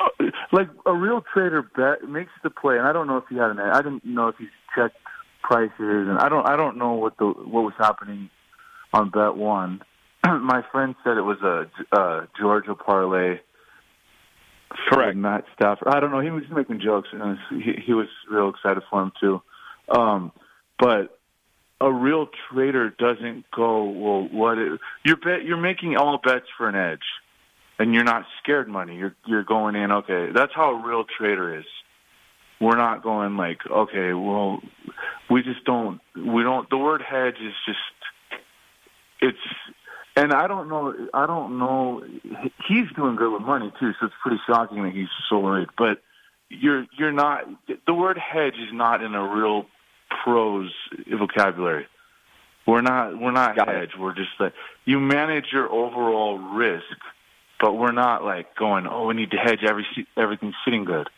[0.00, 2.78] uh, like a real trader bet makes the play.
[2.78, 3.58] And I don't know if he had an.
[3.58, 4.96] I didn't know if he checked
[5.42, 6.46] prices, and I don't.
[6.46, 8.30] I don't know what the what was happening
[8.92, 9.80] on bet one.
[10.24, 13.40] My friend said it was a, uh Georgia parlay.
[14.90, 15.16] Correct.
[15.16, 15.88] Matt Stafford.
[15.88, 16.20] I don't know.
[16.20, 19.40] He was making jokes, and he, he was real excited for him too.
[19.88, 20.30] Um,
[20.78, 21.17] but
[21.80, 24.28] a real trader doesn't go well.
[24.30, 24.58] What
[25.04, 27.04] you're bet you're making all bets for an edge,
[27.78, 28.96] and you're not scared money.
[28.96, 30.30] You're you're going in okay.
[30.34, 31.66] That's how a real trader is.
[32.60, 34.12] We're not going like okay.
[34.12, 34.60] Well,
[35.30, 36.00] we just don't.
[36.16, 36.68] We don't.
[36.68, 37.78] The word hedge is just.
[39.20, 39.38] It's
[40.16, 40.94] and I don't know.
[41.14, 42.02] I don't know.
[42.66, 45.68] He's doing good with money too, so it's pretty shocking that he's so worried.
[45.78, 46.02] But
[46.48, 47.44] you're you're not.
[47.86, 49.66] The word hedge is not in a real
[50.24, 50.70] pros
[51.10, 51.86] vocabulary.
[52.66, 53.18] We're not.
[53.18, 53.90] We're not Got hedge.
[53.94, 54.00] It.
[54.00, 54.52] We're just like
[54.84, 56.84] you manage your overall risk,
[57.60, 58.86] but we're not like going.
[58.86, 61.08] Oh, we need to hedge every everything sitting good.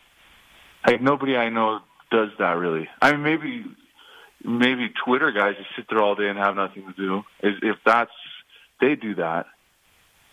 [0.87, 2.87] Like nobody I know does that really.
[3.01, 3.65] I mean, maybe
[4.43, 7.23] maybe Twitter guys just sit there all day and have nothing to do.
[7.41, 8.11] If that's
[8.79, 9.45] they do that,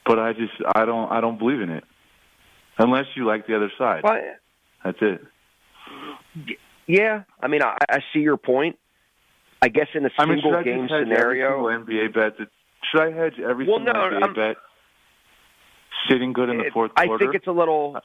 [0.06, 1.84] but I just I don't I don't believe in it
[2.78, 4.02] unless you like the other side.
[4.04, 4.20] Well,
[4.84, 5.20] That's it.
[6.88, 8.76] Yeah, I mean I, I see your point.
[9.62, 12.38] I guess in a I mean, single should I game hedge scenario, single NBA bet.
[12.38, 12.48] That,
[12.90, 14.56] should I hedge every Well, single no, NBA I'm- bet
[16.10, 17.98] sitting good in the it- fourth I think it's a little.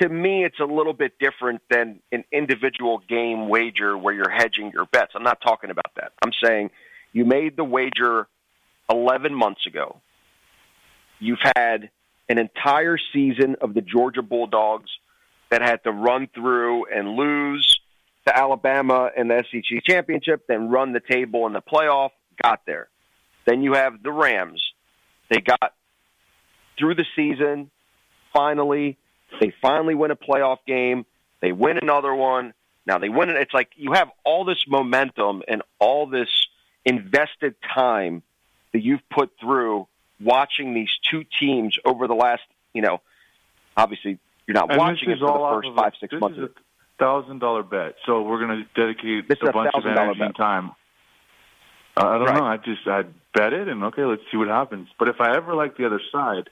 [0.00, 4.70] To me, it's a little bit different than an individual game wager where you're hedging
[4.72, 5.12] your bets.
[5.14, 6.12] I'm not talking about that.
[6.24, 6.70] I'm saying
[7.12, 8.26] you made the wager
[8.90, 10.00] 11 months ago.
[11.18, 11.90] You've had
[12.30, 14.90] an entire season of the Georgia Bulldogs
[15.50, 17.78] that had to run through and lose
[18.26, 22.10] to Alabama in the SEC championship, then run the table in the playoff,
[22.42, 22.88] got there.
[23.46, 24.62] Then you have the Rams.
[25.28, 25.74] They got
[26.78, 27.70] through the season,
[28.32, 28.98] finally.
[29.40, 31.06] They finally win a playoff game.
[31.40, 32.54] They win another one.
[32.86, 33.36] Now they win it.
[33.36, 36.28] It's like you have all this momentum and all this
[36.84, 38.22] invested time
[38.72, 39.86] that you've put through
[40.20, 43.00] watching these two teams over the last, you know,
[43.76, 46.38] obviously you're not and watching it for all the first five, a, six months.
[47.02, 47.94] Thousand dollar bet.
[48.06, 50.26] So we're going to dedicate This is a a bunch of energy bet.
[50.28, 50.66] and time.
[51.96, 52.38] Uh, I don't Right.
[52.38, 52.44] know.
[52.44, 53.02] I just I
[53.34, 54.88] bet it and okay, let's see what happens.
[54.98, 56.48] But if I ever like the other side,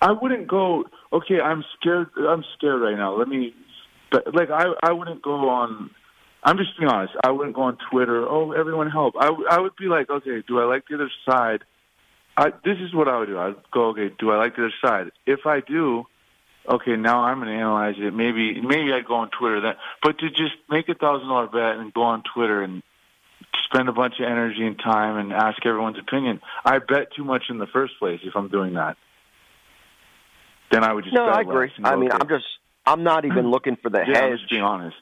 [0.00, 0.84] I wouldn't go.
[1.12, 2.08] Okay, I'm scared.
[2.18, 3.14] I'm scared right now.
[3.16, 3.54] Let me.
[4.10, 5.90] But like I I wouldn't go on.
[6.42, 7.14] I'm just being honest.
[7.24, 8.26] I wouldn't go on Twitter.
[8.28, 9.14] Oh, everyone help!
[9.18, 11.60] I I would be like, okay, do I like the other side?
[12.36, 13.36] I, this is what I would do.
[13.36, 15.10] I'd go, okay, do I like the other side?
[15.26, 16.04] If I do,
[16.68, 18.12] okay, now I'm going to analyze it.
[18.14, 21.80] Maybe maybe I'd go on Twitter that, But to just make a thousand dollar bet
[21.80, 22.82] and go on Twitter and
[23.64, 27.44] spend a bunch of energy and time and ask everyone's opinion, I bet too much
[27.50, 28.96] in the first place if I'm doing that.
[30.70, 31.70] Then I would just No, I agree.
[31.82, 32.10] I mean.
[32.12, 32.46] I'm just
[32.86, 34.96] I'm not even looking for the yeah, I'm hedge just being honest.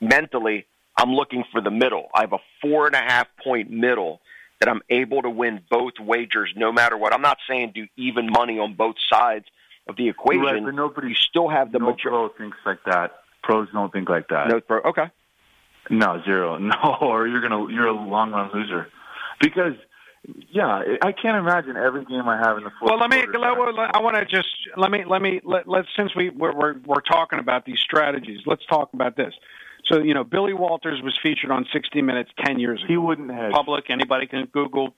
[0.00, 0.66] mentally.
[0.96, 2.08] I'm looking for the middle.
[2.12, 4.20] I have a four and a half point middle
[4.58, 7.14] that I'm able to win both wagers no matter what.
[7.14, 9.44] I'm not saying do even money on both sides
[9.88, 10.42] of the equation.
[10.42, 12.34] Right, but nobody, you still have the no majority.
[12.34, 13.12] pro thinks like that.
[13.42, 14.48] Pros don't think like that.
[14.48, 14.80] No, pro.
[14.82, 15.10] Okay.
[15.90, 16.58] No, zero.
[16.60, 18.88] No, or you're gonna you're a long run loser.
[19.40, 19.74] Because
[20.50, 23.22] yeah, I can't imagine every game I have in the fourth Well, let me.
[23.22, 23.72] quarter.
[23.72, 26.74] Let, I want to just let me let me let, let's since we we're, we're
[26.84, 28.40] we're talking about these strategies.
[28.44, 29.32] Let's talk about this.
[29.84, 32.88] So you know, Billy Walters was featured on 60 Minutes 10 years ago.
[32.88, 33.52] he wouldn't hedge.
[33.52, 34.94] Public, anybody can Google.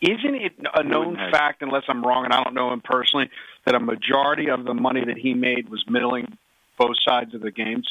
[0.00, 1.32] What, isn't it a known wouldn't hedge.
[1.32, 3.30] fact, unless I'm wrong and I don't know him personally,
[3.64, 6.36] that a majority of the money that he made was middling
[6.78, 7.88] both sides of the games?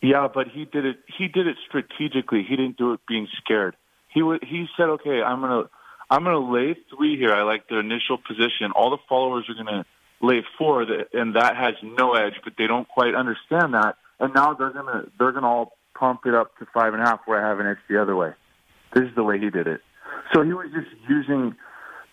[0.00, 0.96] Yeah, but he did it.
[1.18, 2.44] He did it strategically.
[2.48, 3.74] He didn't do it being scared.
[4.08, 4.44] He would.
[4.44, 5.64] He said, "Okay, I'm gonna,
[6.10, 7.32] I'm gonna lay three here.
[7.32, 8.70] I like the initial position.
[8.74, 9.86] All the followers are gonna
[10.20, 12.34] lay four, that, and that has no edge.
[12.44, 16.34] But they don't quite understand that, and now they're gonna, they're gonna all pump it
[16.34, 18.32] up to five and a half, where I have an edge the other way.
[18.92, 19.80] This is the way he did it.
[20.32, 21.54] So he was just using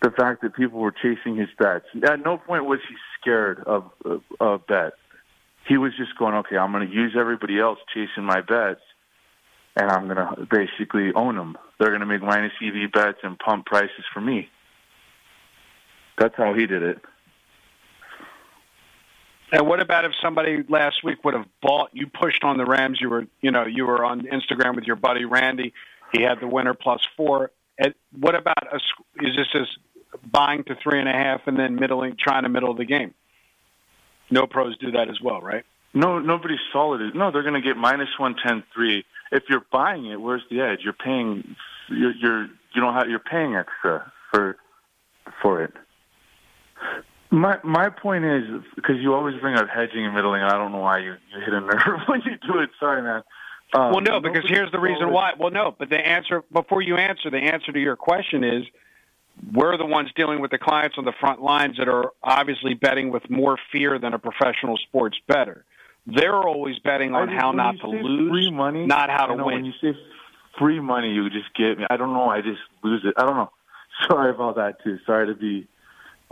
[0.02, 1.86] the fact that people were chasing his bets.
[2.04, 3.90] At no point was he scared of
[4.40, 4.92] of, bet
[5.66, 8.80] he was just going, okay, I'm going to use everybody else chasing my bets,
[9.76, 11.56] and I'm going to basically own them.
[11.78, 14.48] They're going to make minus EV bets and pump prices for me.
[16.18, 16.98] That's how he did it.
[19.52, 21.90] And what about if somebody last week would have bought?
[21.92, 22.98] You pushed on the Rams.
[23.00, 25.74] You were, you know, you were on Instagram with your buddy Randy.
[26.12, 27.50] He had the winner plus four.
[27.78, 28.76] And what about a?
[29.24, 29.68] Is this as
[30.30, 33.14] buying to three and a half and then middling, trying to middle the game?
[34.30, 35.64] No pros do that as well, right?
[35.94, 37.14] No, nobody's solid.
[37.14, 39.04] No, they're going to get minus one ten three.
[39.30, 40.80] If you're buying it, where's the edge?
[40.84, 41.56] You're paying.
[41.88, 43.08] You're, you're you don't have.
[43.08, 44.56] You're paying extra for
[45.40, 45.72] for it.
[47.30, 50.42] My my point is because you always bring up hedging and middling.
[50.42, 52.70] I don't know why you, you hit a nerve when you do it.
[52.78, 53.22] Sorry, man.
[53.74, 55.32] Um, Well, no, because here's the reason why.
[55.38, 58.64] Well, no, but the answer before you answer, the answer to your question is
[59.52, 63.10] we're the ones dealing with the clients on the front lines that are obviously betting
[63.10, 65.64] with more fear than a professional sports bettor.
[66.06, 69.46] They're always betting on I- how not to lose, free money, not how to know,
[69.46, 69.56] win.
[69.56, 69.96] When you say
[70.58, 71.86] free money you just get me.
[71.88, 72.28] I don't know.
[72.28, 73.14] I just lose it.
[73.16, 73.50] I don't know.
[74.10, 74.98] Sorry about that too.
[75.06, 75.66] Sorry to be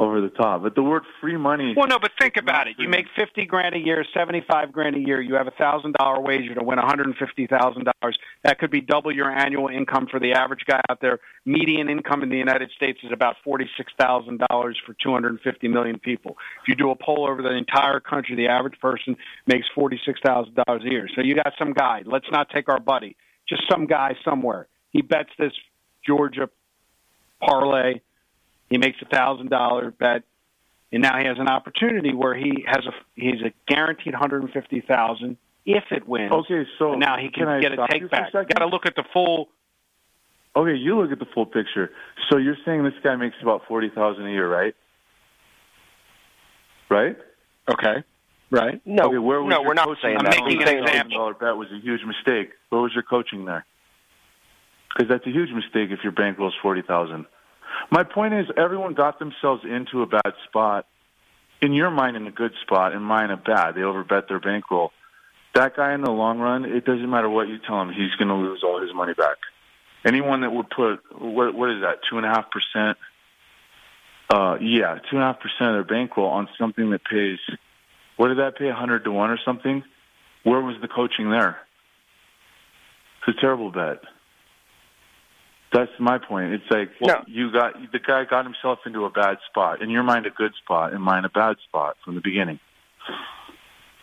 [0.01, 0.63] over the top.
[0.63, 1.75] But the word free money.
[1.77, 2.77] Well, no, but think about it.
[2.79, 5.21] You make fifty grand a year, seventy-five grand a year.
[5.21, 8.19] You have a thousand dollar wager to win one hundred and fifty thousand dollars.
[8.43, 11.21] That could be double your annual income for the average guy out there.
[11.45, 15.41] Median income in the United States is about forty-six thousand dollars for two hundred and
[15.43, 16.39] fifty million people.
[16.63, 20.57] If you do a poll over the entire country, the average person makes forty-six thousand
[20.67, 21.09] dollars a year.
[21.15, 22.03] So you got some guy.
[22.07, 23.17] Let's not take our buddy.
[23.47, 24.67] Just some guy somewhere.
[24.93, 25.53] He bets this
[26.07, 26.49] Georgia
[27.43, 28.01] parlay
[28.71, 30.23] he makes a thousand dollar bet,
[30.93, 34.53] and now he has an opportunity where he has a he's a guaranteed hundred and
[34.53, 36.33] fifty thousand if it wins.
[36.33, 38.33] Okay, so now he can, can get a take back.
[38.33, 39.49] Got to look at the full.
[40.57, 41.91] Okay, you look at the full picture.
[42.31, 44.75] So you're saying this guy makes about forty thousand a year, right?
[46.89, 47.17] Right.
[47.71, 48.05] Okay.
[48.53, 48.81] Right.
[48.85, 50.01] No, okay, where was no, we're not coaching?
[50.03, 50.43] saying I'm that.
[50.45, 51.35] making an example.
[51.41, 52.51] That was a huge mistake.
[52.71, 53.65] Where was your coaching there?
[54.93, 57.27] Because that's a huge mistake if your bankroll's forty thousand.
[57.91, 60.87] My point is, everyone got themselves into a bad spot.
[61.63, 62.95] In your mind, in a good spot.
[62.95, 63.75] In mine, a bad.
[63.75, 64.93] They overbet their bankroll.
[65.55, 68.29] That guy, in the long run, it doesn't matter what you tell him, he's going
[68.29, 69.37] to lose all his money back.
[70.05, 72.97] Anyone that would put what what is that two and a half percent?
[74.31, 77.39] Uh, yeah, two and a half percent of their bankroll on something that pays.
[78.17, 78.69] What did that pay?
[78.69, 79.83] A hundred to one or something?
[80.43, 81.59] Where was the coaching there?
[83.27, 84.01] It's a terrible bet.
[85.73, 86.53] That's my point.
[86.53, 87.25] It's like well, No.
[87.29, 89.83] you got the guy got himself into a bad spot.
[89.83, 90.93] In your mind, a good spot.
[90.93, 92.59] In mine, a bad spot from the beginning.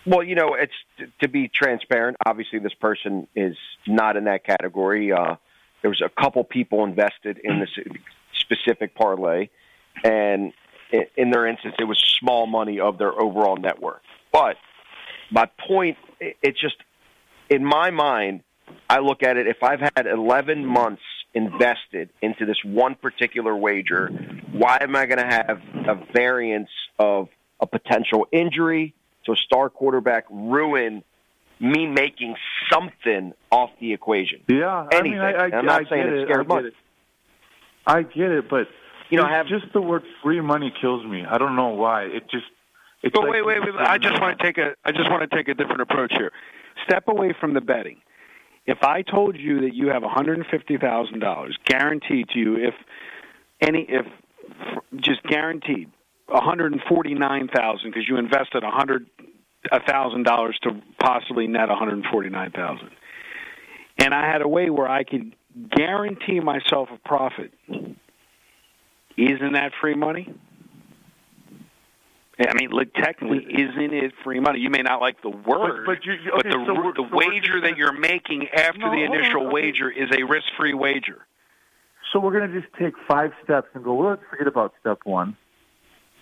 [0.06, 2.16] Well, you know, it's to be transparent.
[2.26, 5.12] Obviously, this person is not in that category.
[5.12, 5.36] Uh,
[5.82, 7.70] there was a couple people invested in this
[8.40, 9.50] specific parlay,
[10.06, 10.54] and
[11.18, 14.02] in their instance, it was small money of their overall net worth.
[14.32, 14.56] But
[15.30, 16.78] my point, it's just
[17.50, 18.44] in my mind,
[18.90, 19.48] I look at it.
[19.48, 21.02] If I've had 11 months
[21.34, 24.08] invested into this one particular wager,
[24.52, 28.94] why am I going to have a variance of a potential injury
[29.26, 31.04] to a star quarterback ruin
[31.60, 32.36] me making
[32.72, 34.42] something off the equation?
[34.48, 35.20] Yeah, Anything.
[35.20, 36.34] I mean, I, I, I'm not I saying get it's it.
[36.34, 36.68] I get money.
[36.68, 36.74] it.
[37.86, 38.68] I get it, but
[39.10, 41.24] You know, it's have- just the word free money kills me.
[41.26, 42.04] I don't know why.
[42.04, 42.46] It just.
[43.04, 43.76] It's But like wait, wait, wait.
[43.76, 46.32] I just want to take a I just want to take a different approach here.
[46.86, 47.98] Step away from the betting.
[48.68, 52.40] If I told you that you have one hundred and fifty thousand dollars guaranteed to
[52.40, 52.74] you, if
[53.62, 54.06] any, if
[54.98, 55.90] just guaranteed
[56.28, 59.08] one hundred and forty nine thousand because you invested a hundred
[59.72, 62.90] a thousand dollars to possibly net one hundred and forty nine thousand,
[63.98, 65.34] and I had a way where I could
[65.72, 67.52] guarantee myself a profit.
[69.18, 70.32] Isn't that free money?
[72.39, 74.60] I mean, look, technically, isn't it free money?
[74.60, 77.10] You may not like the word, but you- you- but the so we're- the so
[77.12, 79.54] we're wager that you're making after No, the hold on, initial okay.
[79.54, 81.26] wager is a risk-free wager.
[82.12, 83.95] So we're going to just take five steps and go.
[83.95, 85.36] Well, let's forget about step one.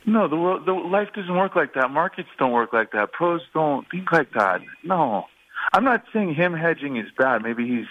[0.06, 1.90] No, the world, the life doesn't work like that.
[1.92, 3.12] Markets don't work like that.
[3.12, 4.62] Pros don't think like that.
[4.84, 5.28] No,
[5.74, 7.42] I'm not saying him hedging is bad.
[7.44, 7.88] Maybe he's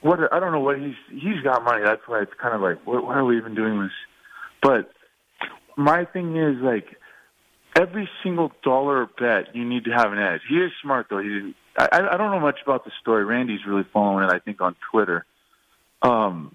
[0.00, 1.82] what I don't know what he's he's got money.
[1.84, 3.92] That's why it's kind of like why are we even doing this?
[4.62, 4.90] But
[5.76, 6.96] my thing is like
[7.78, 10.40] every single dollar bet you need to have an edge.
[10.48, 11.18] He is smart though.
[11.18, 11.54] He didn't.
[11.78, 13.24] I, I don't know much about the story.
[13.24, 14.32] Randy's really following it.
[14.32, 15.26] I think on Twitter.
[16.02, 16.54] Um,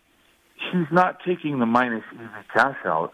[0.71, 3.13] he's not taking the minus easy cash out.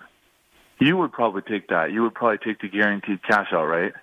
[0.80, 1.92] You would probably take that.
[1.92, 3.94] You would probably take the guaranteed cash out, right?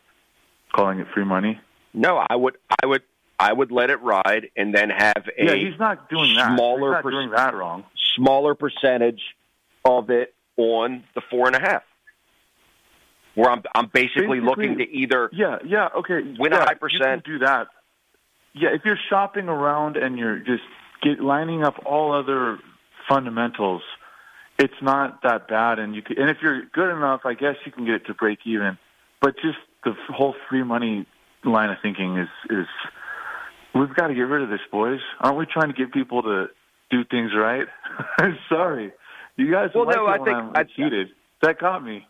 [0.75, 1.61] Calling it free money.
[1.93, 3.03] No, I would, I would,
[3.39, 6.57] I would let it ride and then have a yeah, he's not doing that.
[6.57, 7.85] smaller he's not per- doing that wrong.
[8.17, 9.21] smaller percentage
[9.85, 11.83] of it on the four and a half.
[13.35, 16.21] Where I'm, I'm basically, Basically- looking to either Yeah, yeah, okay.
[16.39, 17.25] Win a yeah, high You percent.
[17.25, 17.69] can do that.
[18.55, 20.63] Yeah, if you're shopping around and you're just
[21.03, 22.59] get lining up all other
[23.09, 23.83] fundamentals,
[24.59, 25.81] it's not that bad.
[25.81, 28.15] And you could, and if you're good enough, I guess you can get it to
[28.15, 28.79] break even.
[29.21, 31.05] But just the whole free money
[31.45, 32.67] line of thinking is is
[33.75, 35.01] we've got to get rid of this, boys.
[35.21, 36.47] Aren't we trying to get people to
[36.91, 37.67] do things right?
[38.49, 38.93] Sorry,
[39.37, 39.71] you guys.
[39.75, 41.09] Well, like no, I when think I'm I- heated.
[41.43, 42.07] That got me.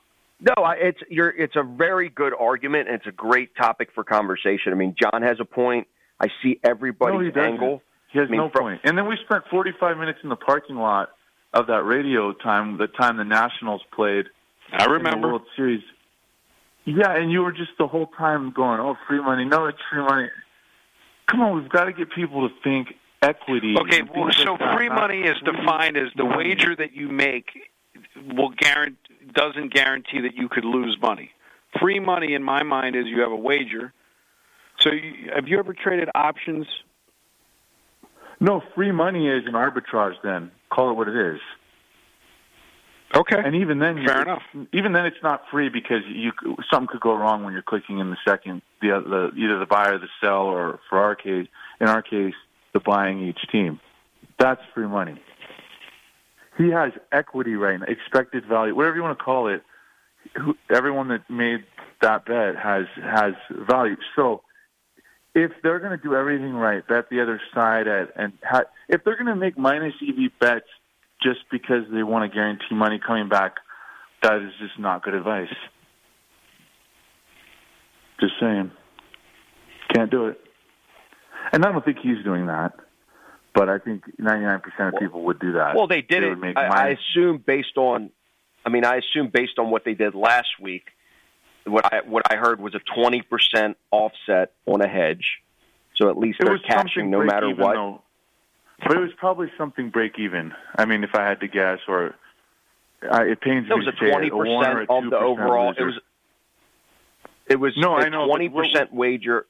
[0.47, 1.31] No, I- it's you're.
[1.31, 2.89] It's a very good argument.
[2.89, 4.73] and It's a great topic for conversation.
[4.73, 5.87] I mean, John has a point.
[6.21, 7.53] I see No, he everybody's doesn't.
[7.55, 7.83] angle.
[8.13, 8.81] He has I mean, no from- point.
[8.85, 11.11] And then we spent 45 minutes in the parking lot
[11.53, 14.27] of that radio time, the time the Nationals played
[14.73, 15.29] I in the remember.
[15.29, 15.83] World Series.
[16.85, 19.45] Yeah, and you were just the whole time going, "Oh, free money!
[19.47, 20.29] No, it's free money."
[21.27, 23.75] Come on, we've got to get people to think equity.
[23.79, 27.49] Okay, well, so free money is defined as the wager that you make
[28.35, 31.31] will guarantee doesn't guarantee that you could lose money.
[31.81, 33.93] Free money, in my mind, is you have a wager.
[34.81, 36.67] So, you, have you ever traded options?
[38.41, 40.15] No, free money is an arbitrage.
[40.23, 41.41] Then call it what it is.
[43.15, 43.37] Okay.
[43.39, 44.43] And even then, fair you, enough.
[44.73, 46.33] Even then, it's not free because you
[46.71, 48.89] something could go wrong when you're clicking in the second the,
[49.35, 51.47] the either the buy or the sell, or for our case,
[51.81, 52.35] in our case,
[52.73, 53.79] the buying each team.
[54.39, 55.21] That's free money.
[56.57, 59.63] He has equity right now, expected value, whatever you want to call it.
[60.37, 61.65] Who, everyone that made
[62.01, 63.97] that bet has has value.
[64.17, 64.43] So
[65.35, 69.05] if they're going to do everything right, bet the other side at, and ha- if
[69.05, 70.67] they're going to make minus EV bets
[71.23, 73.57] just because they want to guarantee money coming back,
[74.23, 75.53] that is just not good advice.
[78.21, 78.71] Just saying.
[79.93, 80.41] Can't do it.
[81.53, 82.73] And I don't think he's doing that.
[83.55, 85.77] But I think 99% of people would do that.
[85.77, 86.57] Well, they did they it.
[86.57, 88.11] I, I assume based on,
[88.67, 90.87] I mean, I assume based on what they did last week.
[91.65, 95.39] What I what I heard was a 20% offset on a hedge.
[95.97, 97.75] So at least It they're was cashing something no matter even, what.
[97.75, 98.03] Though.
[98.87, 100.53] But it was probably something break even.
[100.77, 102.15] I mean, if I had to guess, or
[103.09, 104.91] I, it pains It me was a to say it, twenty a one or percent
[104.91, 105.69] a of the overall.
[105.69, 105.81] loser.
[105.81, 106.01] It was.
[107.47, 109.47] It was No, a I know, twenty percent wager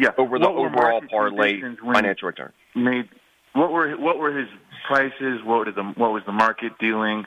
[0.00, 2.52] yeah, over the overall parlay financial return.
[2.74, 3.08] Made
[3.52, 4.48] what were what were his
[4.86, 5.40] prices?
[5.44, 7.24] What did the what was the market dealing?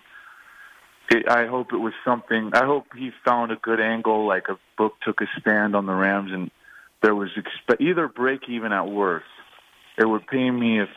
[1.10, 2.52] It, I hope it was something.
[2.54, 5.94] I hope he found a good angle, like a book took a stand on the
[5.94, 6.52] Rams, and
[7.02, 9.26] there was expe- either break even at worst.
[9.98, 10.90] It would pay me if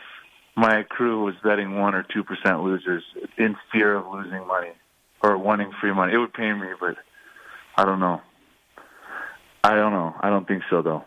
[0.57, 3.03] my crew was betting one or two percent losers
[3.37, 4.71] in fear of losing money
[5.23, 6.13] or wanting free money.
[6.13, 6.97] It would pay me, but
[7.77, 8.21] I don't know.
[9.63, 10.13] I don't know.
[10.19, 11.05] I don't think so though.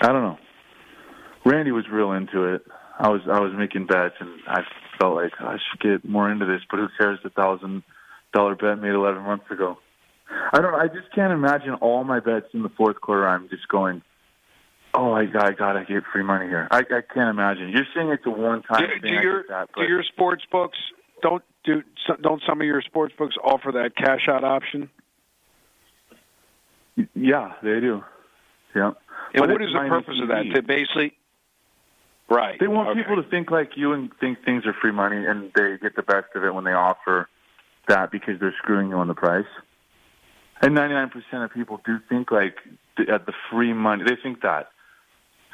[0.00, 0.38] I don't know.
[1.44, 2.62] Randy was real into it.
[2.98, 4.60] I was I was making bets and I
[5.00, 7.18] felt like I should get more into this, but who cares?
[7.22, 7.82] The thousand
[8.34, 9.78] dollar bet made eleven months ago.
[10.52, 10.74] I don't.
[10.74, 13.26] I just can't imagine all my bets in the fourth quarter.
[13.26, 14.02] I'm just going.
[14.92, 16.66] Oh, I got, I gotta get free money here.
[16.70, 17.68] I, I can't imagine.
[17.70, 19.14] You're saying it's a one time Do, thing.
[19.16, 20.76] do your that, do your sports books
[21.22, 21.82] don't do
[22.22, 24.90] don't some of your sports books offer that cash out option?
[27.14, 28.02] yeah, they do.
[28.74, 28.92] Yeah.
[29.34, 30.44] And But what it's the purpose of that?
[30.54, 31.12] To basically,
[32.28, 32.58] right?
[32.58, 33.00] They want okay.
[33.00, 36.02] people to think like you and think things are free money, and they get the
[36.02, 37.28] best of it when they offer
[37.88, 39.46] that because they're screwing you on the price.
[40.62, 41.10] And 99%
[41.44, 42.56] of people do think like
[42.96, 44.04] the, at the free money.
[44.04, 44.68] They think that.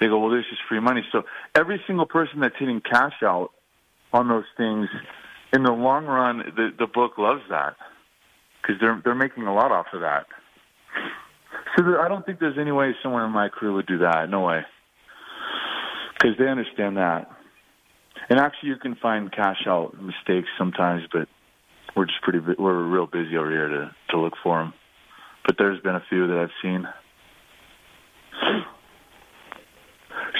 [0.00, 1.02] They go, well, this is free money.
[1.10, 1.22] So
[1.54, 3.52] every single person that's hitting cash out
[4.12, 4.88] on those things,
[5.52, 7.76] in the long run, the, the book loves that
[8.60, 10.26] because they're they're making a lot off of that.
[11.76, 14.30] So there, I don't think there's any way someone in my crew would do that.
[14.30, 14.62] No way
[16.16, 17.30] because they understand that.
[18.28, 21.28] And actually, you can find cash out mistakes sometimes, but
[21.94, 24.72] we're just pretty we're real busy over here to to look for them.
[25.46, 26.88] But there's been a few that I've seen.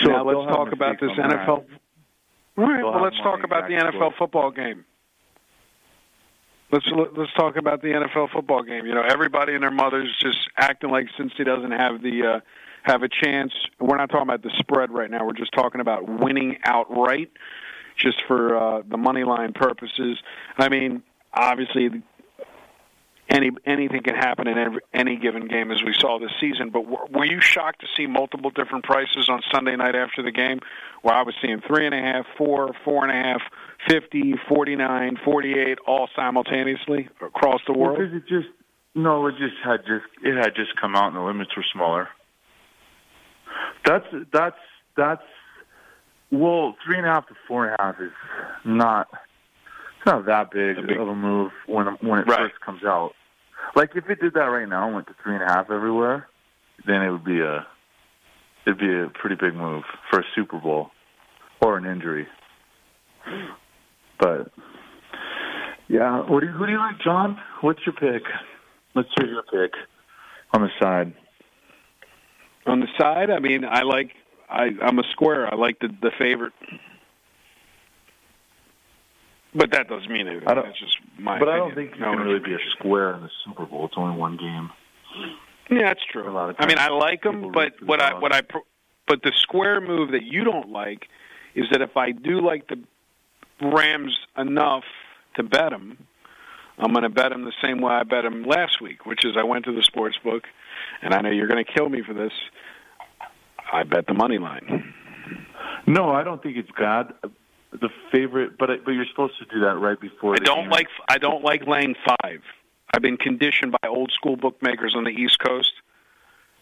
[0.02, 1.46] So now let's talk about this mistakes on that.
[1.46, 1.64] NFL.
[2.58, 4.84] All right, well, let's talk about the NFL football game.
[6.76, 8.84] Let's let's talk about the NFL football game.
[8.84, 12.40] You know, everybody and their mothers just acting like since he doesn't have the uh,
[12.82, 13.52] have a chance.
[13.80, 15.24] We're not talking about the spread right now.
[15.24, 17.30] We're just talking about winning outright,
[17.96, 20.18] just for uh, the money line purposes.
[20.58, 21.02] I mean,
[21.32, 22.02] obviously,
[23.28, 26.70] any anything can happen in every, any given game, as we saw this season.
[26.70, 30.30] But were, were you shocked to see multiple different prices on Sunday night after the
[30.30, 30.60] game,
[31.02, 33.42] where I was seeing three and a half, four, four and a half,
[33.88, 37.98] fifty, forty-nine, forty-eight, all simultaneously across the world?
[37.98, 38.48] because it just
[38.94, 42.08] no, it just had just it had just come out and the limits were smaller.
[43.84, 44.56] That's that's
[44.96, 45.22] that's
[46.30, 48.12] well, three and a half to four and a half is
[48.64, 49.08] not
[50.06, 52.38] it's not that big, big- of a move when when it Right.
[52.50, 53.12] first comes out.
[53.74, 56.28] Like if it did that right now and went to three and a half everywhere,
[56.86, 57.66] then it would be a
[58.66, 60.90] it'd be a pretty big move for a Super Bowl
[61.60, 62.26] or an injury.
[64.20, 64.52] But
[65.88, 67.38] yeah, what do you, who do you like, John?
[67.60, 68.22] What's your pick?
[68.94, 69.72] Let's hear your pick
[70.54, 71.12] on the side.
[72.66, 74.10] On the side, I mean, I like.
[74.48, 75.52] I, I'm a square.
[75.52, 76.52] I like the the favorite,
[79.56, 80.48] but that doesn't mean anything.
[80.48, 81.38] I don't- That's just my.
[81.38, 83.86] But I don't think you No can really be a square in the Super Bowl.
[83.86, 84.70] It's only one game.
[85.70, 86.28] Yeah, that's true.
[86.28, 86.66] A lot of times.
[86.66, 88.66] I mean, I like them, but what I what I pro-
[89.08, 91.08] but the square move that you don't like
[91.54, 92.78] is that if I do like the
[93.60, 94.84] Rams enough
[95.36, 95.96] to bet them,
[96.78, 99.36] I'm going to bet them the same way I bet them last week, which is
[99.36, 100.44] I went to the sports book,
[101.02, 102.32] and I know you're going to kill me for this.
[103.72, 104.92] I bet the money line.
[105.86, 107.12] No, I don't think it's bad.
[107.72, 110.34] The favorite, but but you're supposed to do that right before.
[110.34, 110.70] I don't game.
[110.70, 112.40] like I don't like laying five.
[112.94, 115.72] I've been conditioned by old school bookmakers on the East Coast.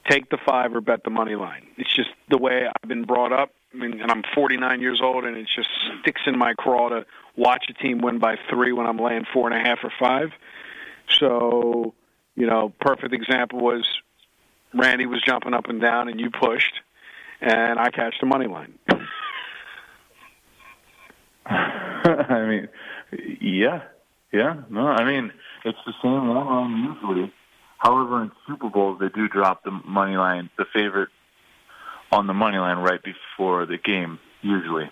[0.08, 1.66] Take the five or bet the money line.
[1.76, 3.50] It's just the way I've been brought up.
[3.72, 5.68] I mean, and I'm 49 years old, and it just
[6.00, 9.50] sticks in my craw to watch a team win by three when I'm laying four
[9.50, 10.30] and a half or five.
[11.08, 11.94] So,
[12.36, 13.86] you know, perfect example was
[14.74, 16.74] Randy was jumping up and down, and you pushed,
[17.40, 18.74] and I catched the money line.
[21.46, 22.68] I mean,
[23.40, 23.82] yeah,
[24.32, 24.62] yeah.
[24.70, 25.32] No, I mean
[25.64, 27.32] it's the same one usually.
[27.78, 31.10] However, in Super Bowls they do drop the money line, the favorite
[32.12, 34.18] on the money line right before the game.
[34.42, 34.90] Usually,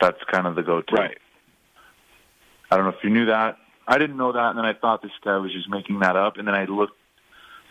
[0.00, 0.94] that's kind of the go-to.
[0.94, 1.18] Right.
[2.70, 3.56] I don't know if you knew that.
[3.86, 6.38] I didn't know that, and then I thought this guy was just making that up,
[6.38, 6.96] and then I looked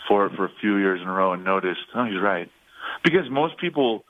[0.07, 2.49] for it for a few years in a row and noticed, oh, he's right.
[3.03, 4.05] Because most people,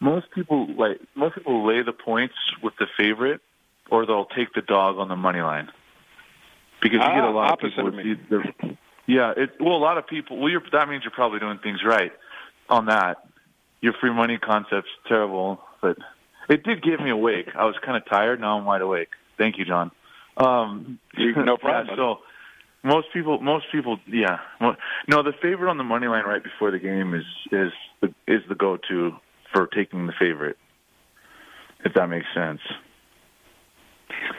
[0.00, 3.40] most people like most people lay the points with the favorite,
[3.90, 5.70] or they'll take the dog on the money line.
[6.82, 7.88] Because you ah, get a lot of people.
[7.88, 8.54] Of either,
[9.06, 10.38] yeah, it, well, a lot of people.
[10.38, 12.12] Well, you're, that means you're probably doing things right
[12.68, 13.26] on that.
[13.80, 15.98] Your free money concept's terrible, but
[16.48, 17.48] it did get me awake.
[17.56, 18.40] I was kind of tired.
[18.40, 19.10] Now I'm wide awake.
[19.38, 19.90] Thank you, John.
[20.36, 21.86] Um, no problem.
[21.88, 22.18] Yeah, so
[22.82, 24.38] most people, most people, yeah.
[25.08, 28.42] No, the favorite on the money line right before the game is is the, is
[28.48, 29.12] the go to
[29.52, 30.58] for taking the favorite.
[31.84, 32.60] If that makes sense.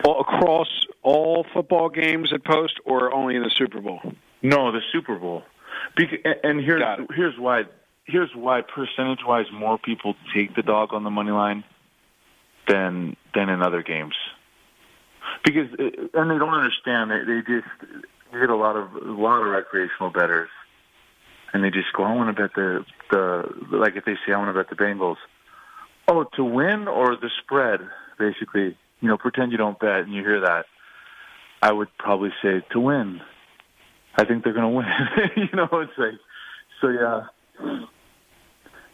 [0.03, 0.67] All across
[1.03, 4.01] all football games at post, or only in the Super Bowl?
[4.41, 5.43] No, the Super Bowl.
[6.43, 6.83] and here's
[7.15, 7.63] here's why
[8.05, 11.63] here's why percentage wise more people take the dog on the money line
[12.67, 14.15] than than in other games
[15.43, 15.83] because uh,
[16.13, 17.67] and they don't understand they, they just
[18.31, 20.49] get a lot of a lot of recreational bettors,
[21.53, 24.37] and they just go, I want to bet the the like if they say I
[24.37, 25.17] want to bet the Bengals,
[26.07, 27.81] oh to win or the spread,
[28.17, 28.77] basically.
[29.01, 30.65] You know, pretend you don't bet, and you hear that.
[31.61, 33.21] I would probably say to win.
[34.17, 34.85] I think they're going to win.
[35.35, 36.19] you know, it's like
[36.81, 36.89] so.
[36.89, 37.27] Yeah.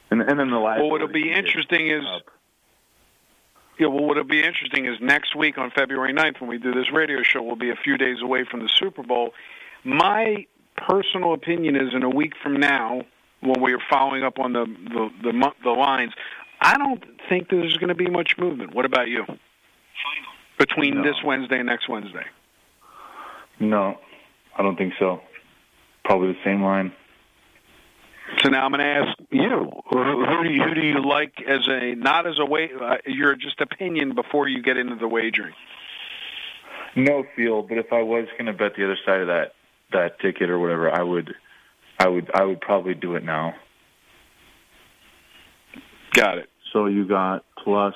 [0.10, 0.80] And, and then the last.
[0.82, 2.04] Well, what'll be interesting is.
[2.06, 2.24] Up
[3.82, 6.92] yeah, well, what'll be interesting is next week on February 9th, when we do this
[6.94, 9.34] radio show, we'll be a few days away from the Super Bowl.
[9.84, 10.46] My
[10.78, 13.02] personal opinion is in a week from now,
[13.40, 16.14] when we are following up on the the the, the lines,
[16.62, 18.76] I don't think there's going to be much movement.
[18.76, 19.26] What about you?
[20.58, 21.04] Between no.
[21.04, 22.26] this Wednesday and next Wednesday.
[23.60, 23.98] No,
[24.58, 25.22] I don't think so.
[26.04, 26.94] Probably the same line.
[28.40, 31.68] So now I'm going to ask you: who do you, who do you like as
[31.68, 35.54] a not as a way uh, your just opinion before you get into the wagering?
[36.96, 39.54] No feel, but if I was going to bet the other side of that
[39.92, 41.34] that ticket or whatever, I would,
[42.00, 43.54] I would, I would probably do it now.
[46.14, 46.50] Got it.
[46.72, 47.94] So you got plus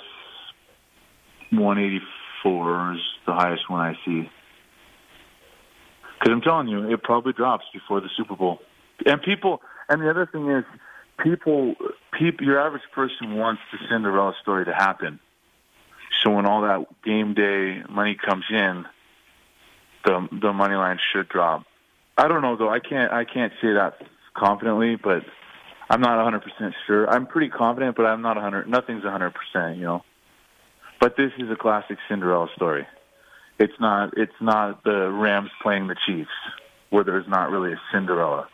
[1.58, 4.30] 184 is the highest one I see.
[6.20, 8.60] Because I'm telling you, it probably drops before the Super Bowl,
[9.06, 10.64] and people and the other thing is,
[11.24, 11.76] people,
[12.18, 15.20] people, your average person wants the Cinderella story to happen.
[16.24, 18.86] So when all that game day money comes in,
[20.06, 21.66] the the money line should drop.
[22.18, 22.70] I don't know though.
[22.70, 23.96] I can't I can't say that
[24.36, 25.24] confidently, but
[25.90, 27.10] I'm not 100 percent sure.
[27.10, 28.68] I'm pretty confident, but I'm not 100.
[28.68, 30.04] Nothing's 100 percent, you know.
[31.06, 32.88] But this is a classic Cinderella story.
[33.60, 34.18] It's not.
[34.18, 36.32] It's not the Rams playing the Chiefs,
[36.90, 38.48] where there's not really a Cinderella.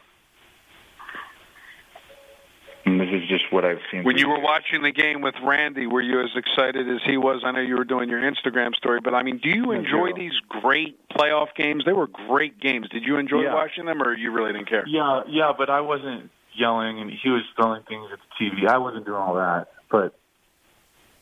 [2.85, 4.03] And this is just what I've seen.
[4.03, 7.41] When you were watching the game with Randy, were you as excited as he was?
[7.45, 10.37] I know you were doing your Instagram story, but I mean, do you enjoy these
[10.49, 11.85] great playoff games?
[11.85, 12.89] They were great games.
[12.89, 13.53] Did you enjoy yeah.
[13.53, 14.83] watching them, or you really didn't care?
[14.85, 18.67] Yeah, yeah, but I wasn't yelling, and he was throwing things at the TV.
[18.67, 20.15] I wasn't doing all that, but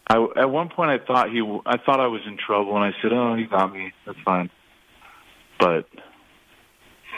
[0.09, 2.93] I, at one point I thought he, I thought I was in trouble, and I
[3.01, 3.93] said, "Oh, he got me.
[4.05, 4.49] That's fine."
[5.59, 5.87] But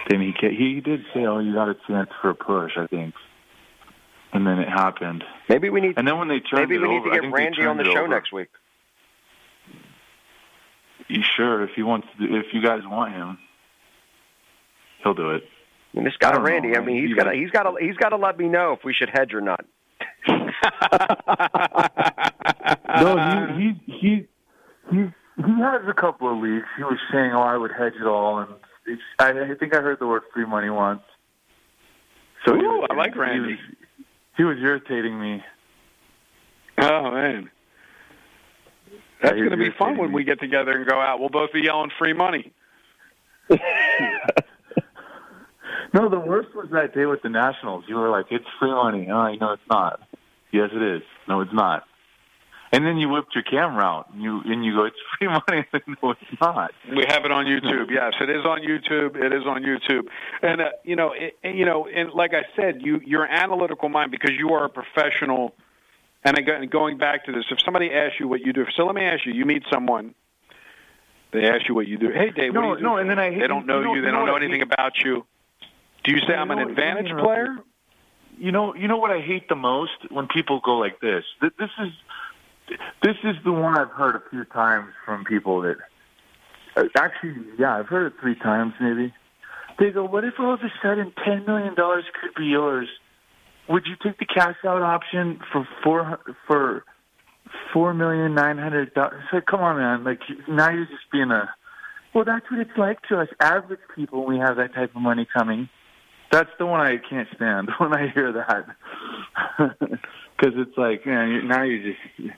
[0.10, 3.14] then he he did say, "Oh, you got a chance for a push." I think
[4.34, 5.24] and then it happened.
[5.50, 5.98] Maybe we need.
[5.98, 8.00] And then when they turned maybe we need over, to get Randy on the show
[8.00, 8.08] over.
[8.08, 8.48] next week.
[11.08, 11.64] You sure?
[11.64, 13.38] If he wants, to, if you guys want him,
[15.04, 15.44] he'll do it.
[15.94, 16.70] I mean, this guy Randy.
[16.70, 18.72] Know, I mean, he's got to he's got to he's got to let me know
[18.72, 19.66] if we should hedge or not.
[23.02, 24.28] no, he he he
[24.90, 24.98] he
[25.38, 26.66] he has a couple of leagues.
[26.78, 28.50] He was saying, "Oh, I would hedge it all," and
[28.86, 31.02] it's, I, I think I heard the word free money once.
[32.46, 33.50] So Ooh, was, I like Randy.
[33.50, 33.60] He was,
[34.38, 35.44] he was irritating me.
[36.80, 37.50] Oh man,
[39.22, 41.20] that's going to be fun when we get together and go out.
[41.20, 42.52] We'll both be yelling free money.
[43.50, 43.58] no,
[46.10, 47.84] the worst was that day with the Nationals.
[47.88, 50.00] You were like, "It's free money." Oh, no, it's not.
[50.52, 51.02] Yes, it is.
[51.28, 51.84] No, it's not.
[52.74, 55.66] And then you whipped your camera out, and you and you go, "It's free money."
[56.02, 56.72] no, it's not.
[56.90, 57.92] We have it on YouTube.
[57.92, 59.16] Yes, it is on YouTube.
[59.18, 60.08] It is on YouTube.
[60.42, 64.12] And uh, you know, it, you know, and like I said, you your analytical mind
[64.12, 65.54] because you are a professional
[66.24, 68.96] And again, going back to this, if somebody asks you what you do, so let
[68.96, 70.14] me ask you: you meet someone,
[71.34, 72.10] they ask you what you do.
[72.12, 72.84] Hey, Dave, no, what do you do?
[72.84, 73.96] no, and then I they don't know you.
[73.96, 74.02] you.
[74.02, 75.26] They don't know know anything about you.
[76.04, 77.58] Do you say I'm an know- advantage player?
[78.38, 81.24] You know, you know what I hate the most when people go like this.
[81.42, 81.92] This is
[83.04, 85.78] this is the one I've heard a few times from people that
[86.76, 89.14] uh, actually, yeah, I've heard it three times maybe.
[89.80, 92.88] They go, "What if all of a sudden ten million dollars could be yours?
[93.70, 96.84] Would you take the cash out option for four for
[97.74, 100.04] four million nine hundred dollars?" Like, come on, man!
[100.04, 101.50] Like now you're just being a.
[102.14, 105.02] Well, that's what it's like to us average people when we have that type of
[105.02, 105.70] money coming.
[106.32, 108.66] That's the one I can't stand when I hear that,
[109.80, 112.32] because it's like, man, now you just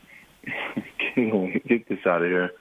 [1.16, 2.52] get this out of here.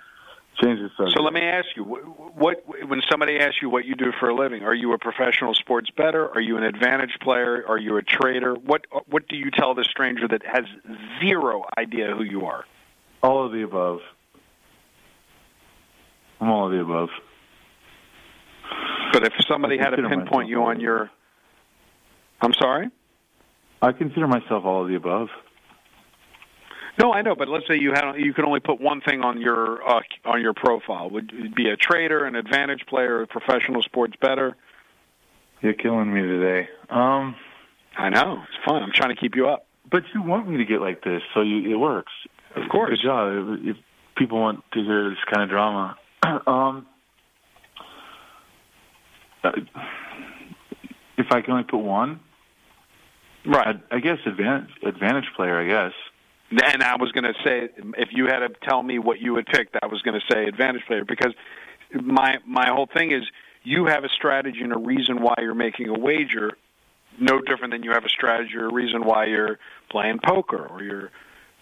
[0.63, 1.17] Change the subject.
[1.17, 4.29] So let me ask you: what, what when somebody asks you what you do for
[4.29, 6.29] a living, are you a professional sports bettor?
[6.29, 7.65] Are you an advantage player?
[7.67, 8.55] Are you a trader?
[8.55, 10.65] What what do you tell the stranger that has
[11.21, 12.65] zero idea who you are?
[13.23, 14.01] All of the above.
[16.41, 17.09] I'm all of the above.
[19.13, 21.11] But if somebody had to pinpoint you on your,
[22.41, 22.91] I'm sorry.
[23.81, 25.29] I consider myself all of the above.
[26.99, 29.41] No, I know, but let's say you had you could only put one thing on
[29.41, 31.09] your uh, on your profile.
[31.11, 34.57] Would it be a trader, an advantage player, a professional sports bettor?
[35.63, 36.69] You're killing me today.
[36.91, 37.35] Um,
[37.97, 38.83] I know it's fun.
[38.83, 39.67] I'm trying to keep you up.
[39.91, 42.13] but you want me to get like this, so you, it works.
[42.57, 42.91] Of course.
[42.91, 43.59] Good job.
[43.61, 43.83] If, if
[44.17, 45.97] people want to hear this kind of drama,
[46.47, 46.87] um,
[49.45, 49.53] uh,
[51.17, 52.21] if I can only put one,
[53.45, 53.77] Right.
[53.91, 55.59] I, I guess advantage advantage player.
[55.59, 55.93] I guess.
[56.53, 59.47] And I was going to say, if you had to tell me what you would
[59.47, 61.33] pick, I was going to say advantage player because
[61.95, 63.23] my my whole thing is
[63.63, 66.53] you have a strategy and a reason why you're making a wager,
[67.19, 69.59] no different than you have a strategy or a reason why you're
[69.91, 71.11] playing poker or you're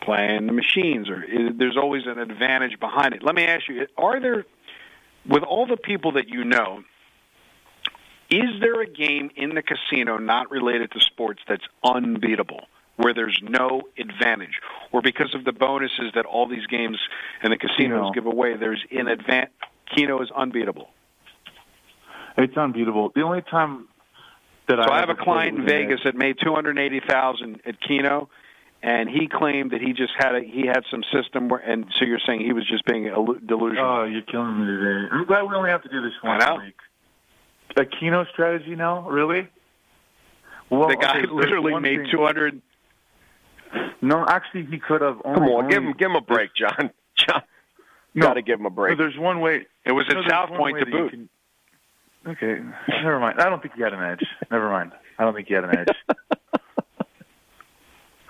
[0.01, 1.09] playing the machines.
[1.09, 1.24] Or
[1.57, 3.22] there's always an advantage behind it.
[3.22, 4.45] Let me ask you: Are there,
[5.24, 6.82] with all the people that you know,
[8.28, 12.66] is there a game in the casino not related to sports that's unbeatable?
[13.01, 14.61] Where there's no advantage,
[14.92, 16.98] or because of the bonuses that all these games
[17.42, 18.11] and the casinos Keno.
[18.12, 19.48] give away, there's an advan
[19.94, 20.88] Keno is unbeatable.
[22.36, 23.12] It's unbeatable.
[23.14, 23.88] The only time
[24.68, 27.61] that So I, I have a client in Vegas that made two hundred eighty thousand
[27.66, 28.28] at Keno,
[28.82, 32.05] and he claimed that he just had a he had some system where, and so
[32.05, 33.84] you're saying he was just being delusional.
[33.84, 35.09] Oh, you're killing me today.
[35.12, 36.57] I'm glad we only have to do this once know.
[36.57, 36.76] a week.
[37.76, 39.48] A Keno strategy now, really?
[40.70, 42.62] Well, the guy okay, literally made two hundred.
[44.03, 45.18] No, actually, he could have.
[45.25, 46.91] Only, Come on, only, give him give him a break, John.
[47.16, 47.43] John,
[48.14, 48.27] No.
[48.29, 48.99] got to give him a No, break.
[48.99, 49.66] there's one way.
[49.85, 51.11] It was no, South Point to boot.
[51.11, 51.29] can-
[52.27, 52.61] Okay,
[53.03, 53.41] never mind.
[53.41, 54.23] I don't think he had an edge.
[54.51, 54.93] Never mind.
[55.18, 55.89] I don't think he had an edge.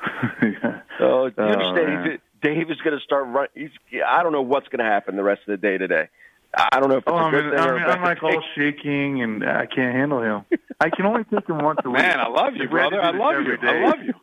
[1.02, 2.10] Oh, you Oh, understand?
[2.10, 3.46] He's, Dave is going to start run.
[3.54, 3.70] He's.
[4.06, 6.08] I don't know what's going to happen the rest of the day today.
[6.54, 8.02] I don't know if it's Oh, a I'm, good in, thing or I'm, a I'm
[8.02, 10.44] like all shaking, and I can't handle him.
[10.80, 12.00] I can only take him once a week.
[12.02, 13.02] Man, I love you, If we had to brother.
[13.02, 13.56] I love you.
[13.62, 14.19] I love you.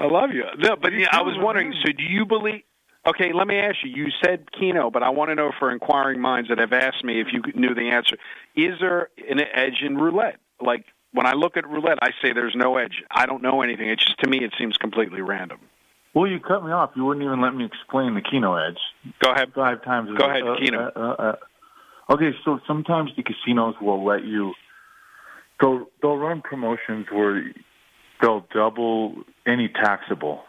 [0.00, 0.44] I love you.
[0.58, 1.74] No, but yeah, I was wondering.
[1.84, 2.62] So, do you believe?
[3.06, 3.90] Okay, let me ask you.
[3.90, 7.20] You said Keno, but I want to know for inquiring minds that have asked me
[7.20, 8.16] if you knew the answer.
[8.56, 10.36] Is there an edge in roulette?
[10.60, 13.02] Like when I look at roulette, I say there's no edge.
[13.10, 13.88] I don't know anything.
[13.88, 15.58] It just to me, it seems completely random.
[16.14, 16.90] Well, you cut me off.
[16.96, 18.78] You wouldn't even let me explain the Keno edge.
[19.22, 19.52] Go ahead.
[19.54, 20.10] five times.
[20.18, 20.90] Go ahead, Uh, Keno.
[20.94, 21.36] uh, uh, uh.
[22.14, 24.52] Okay, so sometimes the casinos will let you.
[25.60, 27.44] They'll they'll run promotions where
[28.20, 29.14] they'll double
[29.46, 30.42] any taxable,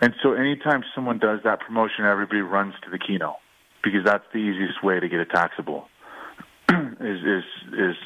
[0.00, 3.36] and so anytime someone does that promotion, everybody runs to the Keno
[3.82, 5.88] because that's the easiest way to get a taxable.
[7.00, 7.96] is is is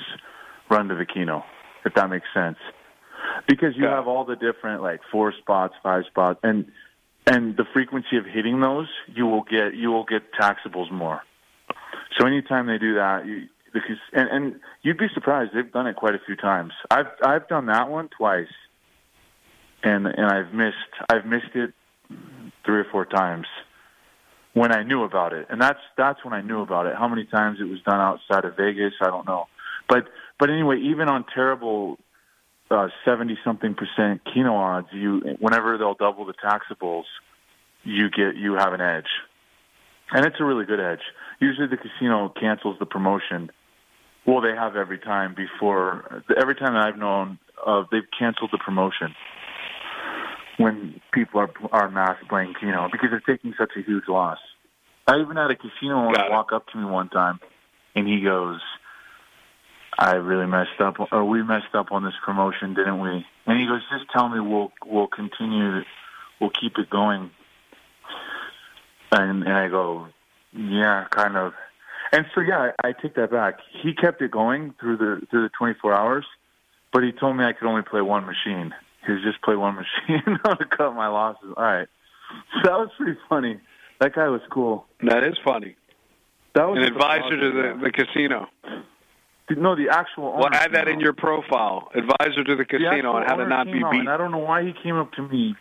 [0.71, 1.45] run to the Keno
[1.85, 2.59] if that makes sense
[3.49, 3.97] because you Yeah.
[3.97, 6.71] have all the different like four spots, five spots, and
[7.27, 11.23] and the frequency of hitting those, you will get you will get taxables more.
[12.19, 15.97] So anytime they do that, you, because and, and you'd be surprised they've done it
[15.97, 16.73] quite a few times.
[16.91, 18.53] I've I've done that one twice,
[19.83, 20.77] and and I've missed
[21.09, 21.73] I've missed it
[22.65, 23.47] three or four times
[24.55, 26.95] when I knew about it, and that's that's when I knew about it.
[26.97, 29.47] How many times it was done outside of Vegas, I don't know,
[29.89, 30.05] but
[30.39, 31.99] but anyway, even on terrible
[33.05, 37.07] seventy something percent Keno odds, you whenever they'll double the taxables,
[37.85, 39.09] you get you have an edge,
[40.13, 41.03] and it's a really good edge.
[41.41, 43.51] Usually, the casino cancels the promotion.
[44.25, 46.23] Well, they have every time before.
[46.41, 49.17] Every time I've known, uh, they've canceled the promotion
[50.59, 54.39] when people are are mass playing Keno because they're taking such a huge loss.
[55.07, 57.41] I even had a casino owner walk up to me one time,
[57.95, 58.61] and he goes,
[59.99, 63.27] I really messed up, or we messed up on this promotion, didn't we?
[63.47, 65.83] And he goes, just tell me we'll we'll continue,
[66.41, 67.31] we'll keep it going.
[69.11, 70.09] And and I go,
[70.53, 71.53] yeah, kind of.
[72.13, 73.59] And so yeah, I, I take that back.
[73.83, 76.27] He kept it going through the through the 24 hours,
[76.93, 78.75] but he told me I could only play one machine.
[79.07, 81.53] He was just play one machine to cut my losses.
[81.57, 81.89] All right,
[82.55, 83.61] so that was pretty funny.
[84.01, 84.87] That guy was cool.
[85.03, 85.77] That is funny.
[86.55, 88.49] That was An advisor to the, the casino.
[89.51, 90.29] no, the actual.
[90.29, 91.89] Owner Well, add that in your profile.
[91.95, 94.01] Advisor to the The casino on how to not be beat.
[94.01, 95.55] And I don't know why he came up to me.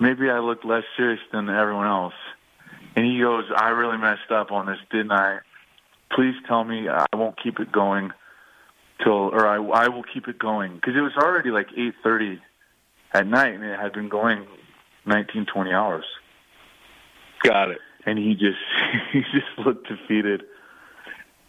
[0.00, 2.14] Maybe I looked less serious than everyone else.
[2.96, 5.38] And he goes, "I really messed up on this, didn't I?
[6.10, 8.10] Please tell me I won't keep it going
[9.02, 12.40] till, or I, I will keep it going because it was already like 8:30
[13.12, 14.46] at night, and it had been going
[15.06, 16.04] 19, 20 hours.
[17.42, 17.78] Got it.
[18.04, 18.58] And he just,
[19.12, 20.42] he just looked defeated.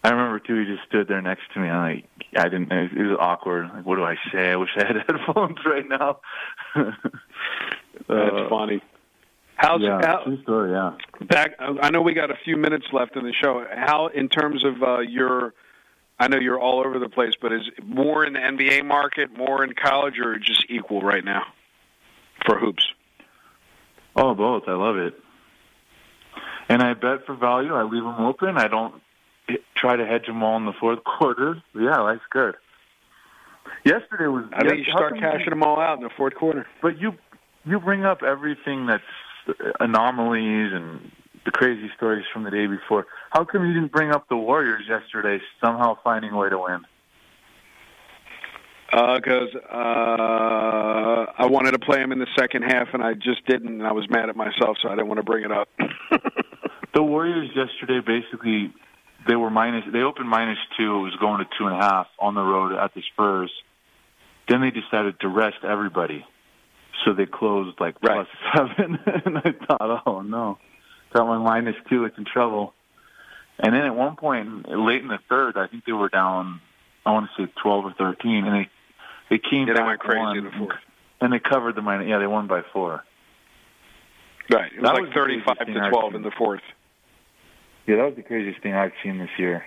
[0.04, 0.60] I remember too.
[0.60, 1.68] He just stood there next to me.
[1.68, 2.06] I'm like,
[2.38, 2.72] I didn't.
[2.72, 3.70] It was awkward.
[3.74, 4.52] Like, what do I say?
[4.52, 6.20] I wish I had headphones right now.
[6.76, 6.90] That's
[8.10, 8.82] Uh, funny.
[9.56, 10.72] How's yeah, how, true story.
[10.72, 10.92] Yeah.
[11.28, 11.56] back?
[11.60, 13.66] I know we got a few minutes left in the show.
[13.76, 15.56] How, in terms of uh, your,
[16.20, 19.36] I know you're all over the place, but is it more in the NBA market,
[19.38, 21.44] more in college, or just equal right now
[22.46, 22.88] for hoops?
[24.16, 24.64] Oh, both.
[24.68, 25.14] I love it.
[26.70, 27.74] And I bet for value.
[27.74, 28.58] I leave them open.
[28.58, 28.96] I don't
[29.76, 31.62] try to hedge them all in the fourth quarter.
[31.76, 32.56] Yeah, life's good.
[33.86, 34.46] Yesterday was.
[34.54, 36.66] I think you yes- start cashing them all out in the fourth quarter.
[36.82, 37.14] But you
[37.66, 39.04] you bring up everything that's
[39.80, 41.12] anomalies and
[41.48, 43.08] the crazy stories from the day before.
[43.32, 46.82] How come you didn't bring up the Warriors yesterday somehow finding a way to win?
[48.92, 53.70] Because uh, I wanted to play them in the second half, and I just didn't.
[53.80, 55.70] And I was mad at myself, so I didn't want to bring it up.
[56.94, 58.74] The Warriors yesterday basically
[59.28, 62.08] they were minus they opened minus two, it was going to two and a half
[62.18, 63.52] on the road at the Spurs.
[64.50, 66.26] Then they decided to rest everybody.
[67.06, 68.26] So they closed like Right.
[68.26, 70.58] plus seven and I thought, Oh no.
[71.26, 72.74] My minus two, it's in trouble.
[73.60, 76.62] And then at one point late in the third, I think they were down
[77.06, 78.70] I want to say twelve or thirteen and they
[79.30, 80.78] they came Yeah, they went crazy one in the fourth.
[81.22, 83.04] and they covered the minus yeah, they won by four.
[84.52, 84.72] right.
[84.72, 86.62] It was That like was thirty-five to twelve in the fourth.
[87.88, 89.66] Yeah, that was the craziest thing I've seen this year.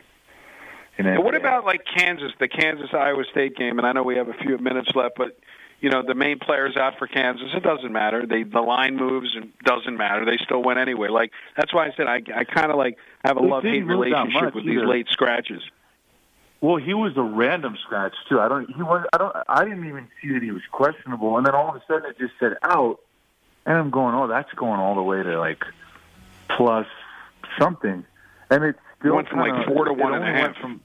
[0.99, 3.79] And what about like Kansas, the Kansas Iowa State game?
[3.79, 5.39] And I know we have a few minutes left, but
[5.81, 7.49] you know the main players out for Kansas.
[7.55, 8.27] It doesn't matter.
[8.27, 10.25] They the line moves and doesn't matter.
[10.25, 11.09] They still win anyway.
[11.09, 13.89] Like that's why I said I I kind of like have a love hate didn't
[13.89, 15.63] move that relationship with these late scratches.
[16.61, 18.39] Well, he was a random scratch too.
[18.39, 18.67] I don't.
[18.71, 19.07] He was.
[19.15, 19.35] I don't.
[19.49, 22.19] I didn't even see that he was questionable, and then all of a sudden it
[22.19, 23.01] just said out,
[23.65, 25.65] and I'm going, oh, that's going all the way to like
[26.57, 26.87] plus
[27.59, 28.05] something,
[28.51, 30.57] and it's still went from, like, kinda- four to it one and a went.
[30.59, 30.81] From,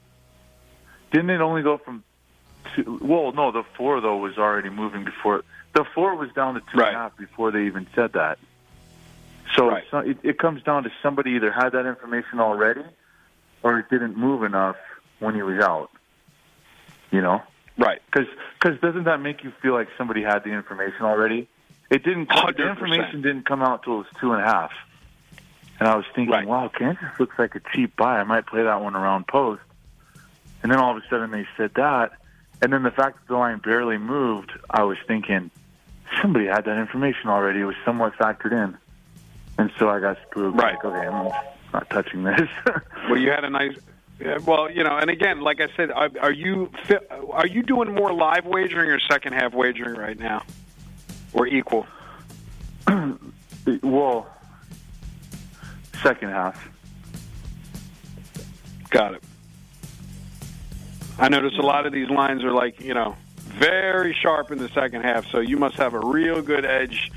[1.12, 2.02] didn't it only go from?
[2.74, 5.42] Two, well, no, the four though was already moving before.
[5.74, 8.38] The four was down to two and a half before they even said that.
[9.54, 9.84] So, Right.
[9.90, 12.82] so it, it comes down to somebody either had that information already,
[13.62, 14.76] or it didn't move enough
[15.18, 15.90] when he was out.
[17.10, 17.42] You know,
[17.78, 18.00] Right.
[18.10, 18.26] because
[18.60, 21.48] cause doesn't that make you feel like somebody had the information already?
[21.90, 22.26] It didn't.
[22.26, 22.70] Come, the 100%.
[22.70, 24.72] information didn't come out till it was two and a half.
[25.78, 26.46] And I was thinking, Right.
[26.46, 28.18] wow, Kansas looks like a cheap buy.
[28.18, 29.62] I might play that one around post.
[30.62, 32.12] And then all of a sudden they said that,
[32.62, 35.50] and then the fact that the line barely moved, I was thinking
[36.22, 37.60] somebody had that information already.
[37.60, 38.76] It was somewhat factored in,
[39.58, 40.56] and so I got spooked.
[40.56, 40.74] Right.
[40.74, 41.32] Like, okay, I'm
[41.72, 42.48] not touching this.
[43.08, 43.76] Well, you had a nice.
[44.18, 46.72] Yeah, well, you know, and again, like I said, are, are you
[47.30, 50.42] are you doing more live wagering or second half wagering right now,
[51.32, 51.86] or equal?
[53.82, 54.26] well,
[56.02, 56.68] second half.
[58.90, 59.22] Got it.
[61.18, 64.68] I notice a lot of these lines are like, you know, very sharp in the
[64.70, 67.10] second half, so you must have a real good edge,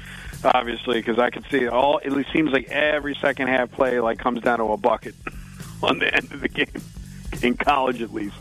[0.44, 1.98] obviously, because I can see it all.
[2.00, 5.16] It seems like every second half play like comes down to a bucket
[5.84, 6.68] on the end of the game,
[7.42, 8.38] in college at least.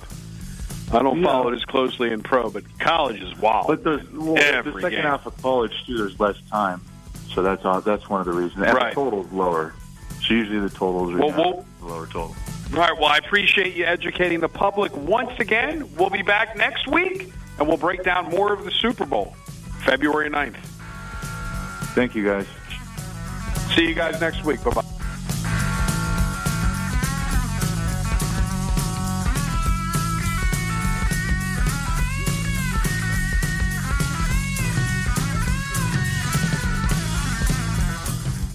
[0.93, 1.27] I don't Yeah.
[1.27, 3.67] follow it as closely in pro, but college is wild.
[3.67, 5.03] But the, well, the second game.
[5.03, 6.81] half of college too, there's less time,
[7.35, 8.63] so that's all, that's one of the reasons.
[8.65, 8.91] And Right.
[8.91, 9.75] the total's lower.
[10.23, 12.37] So usually the totals are Well, we'll- lower total.
[12.73, 12.97] All right.
[12.97, 15.89] Well, I appreciate you educating the public once again.
[15.97, 19.35] We'll be back next week, and we'll break down more of the Super Bowl,
[19.85, 20.57] February 9th.
[21.95, 22.47] Thank you guys.
[23.75, 24.63] See you guys next week.
[24.63, 24.98] Bye bye.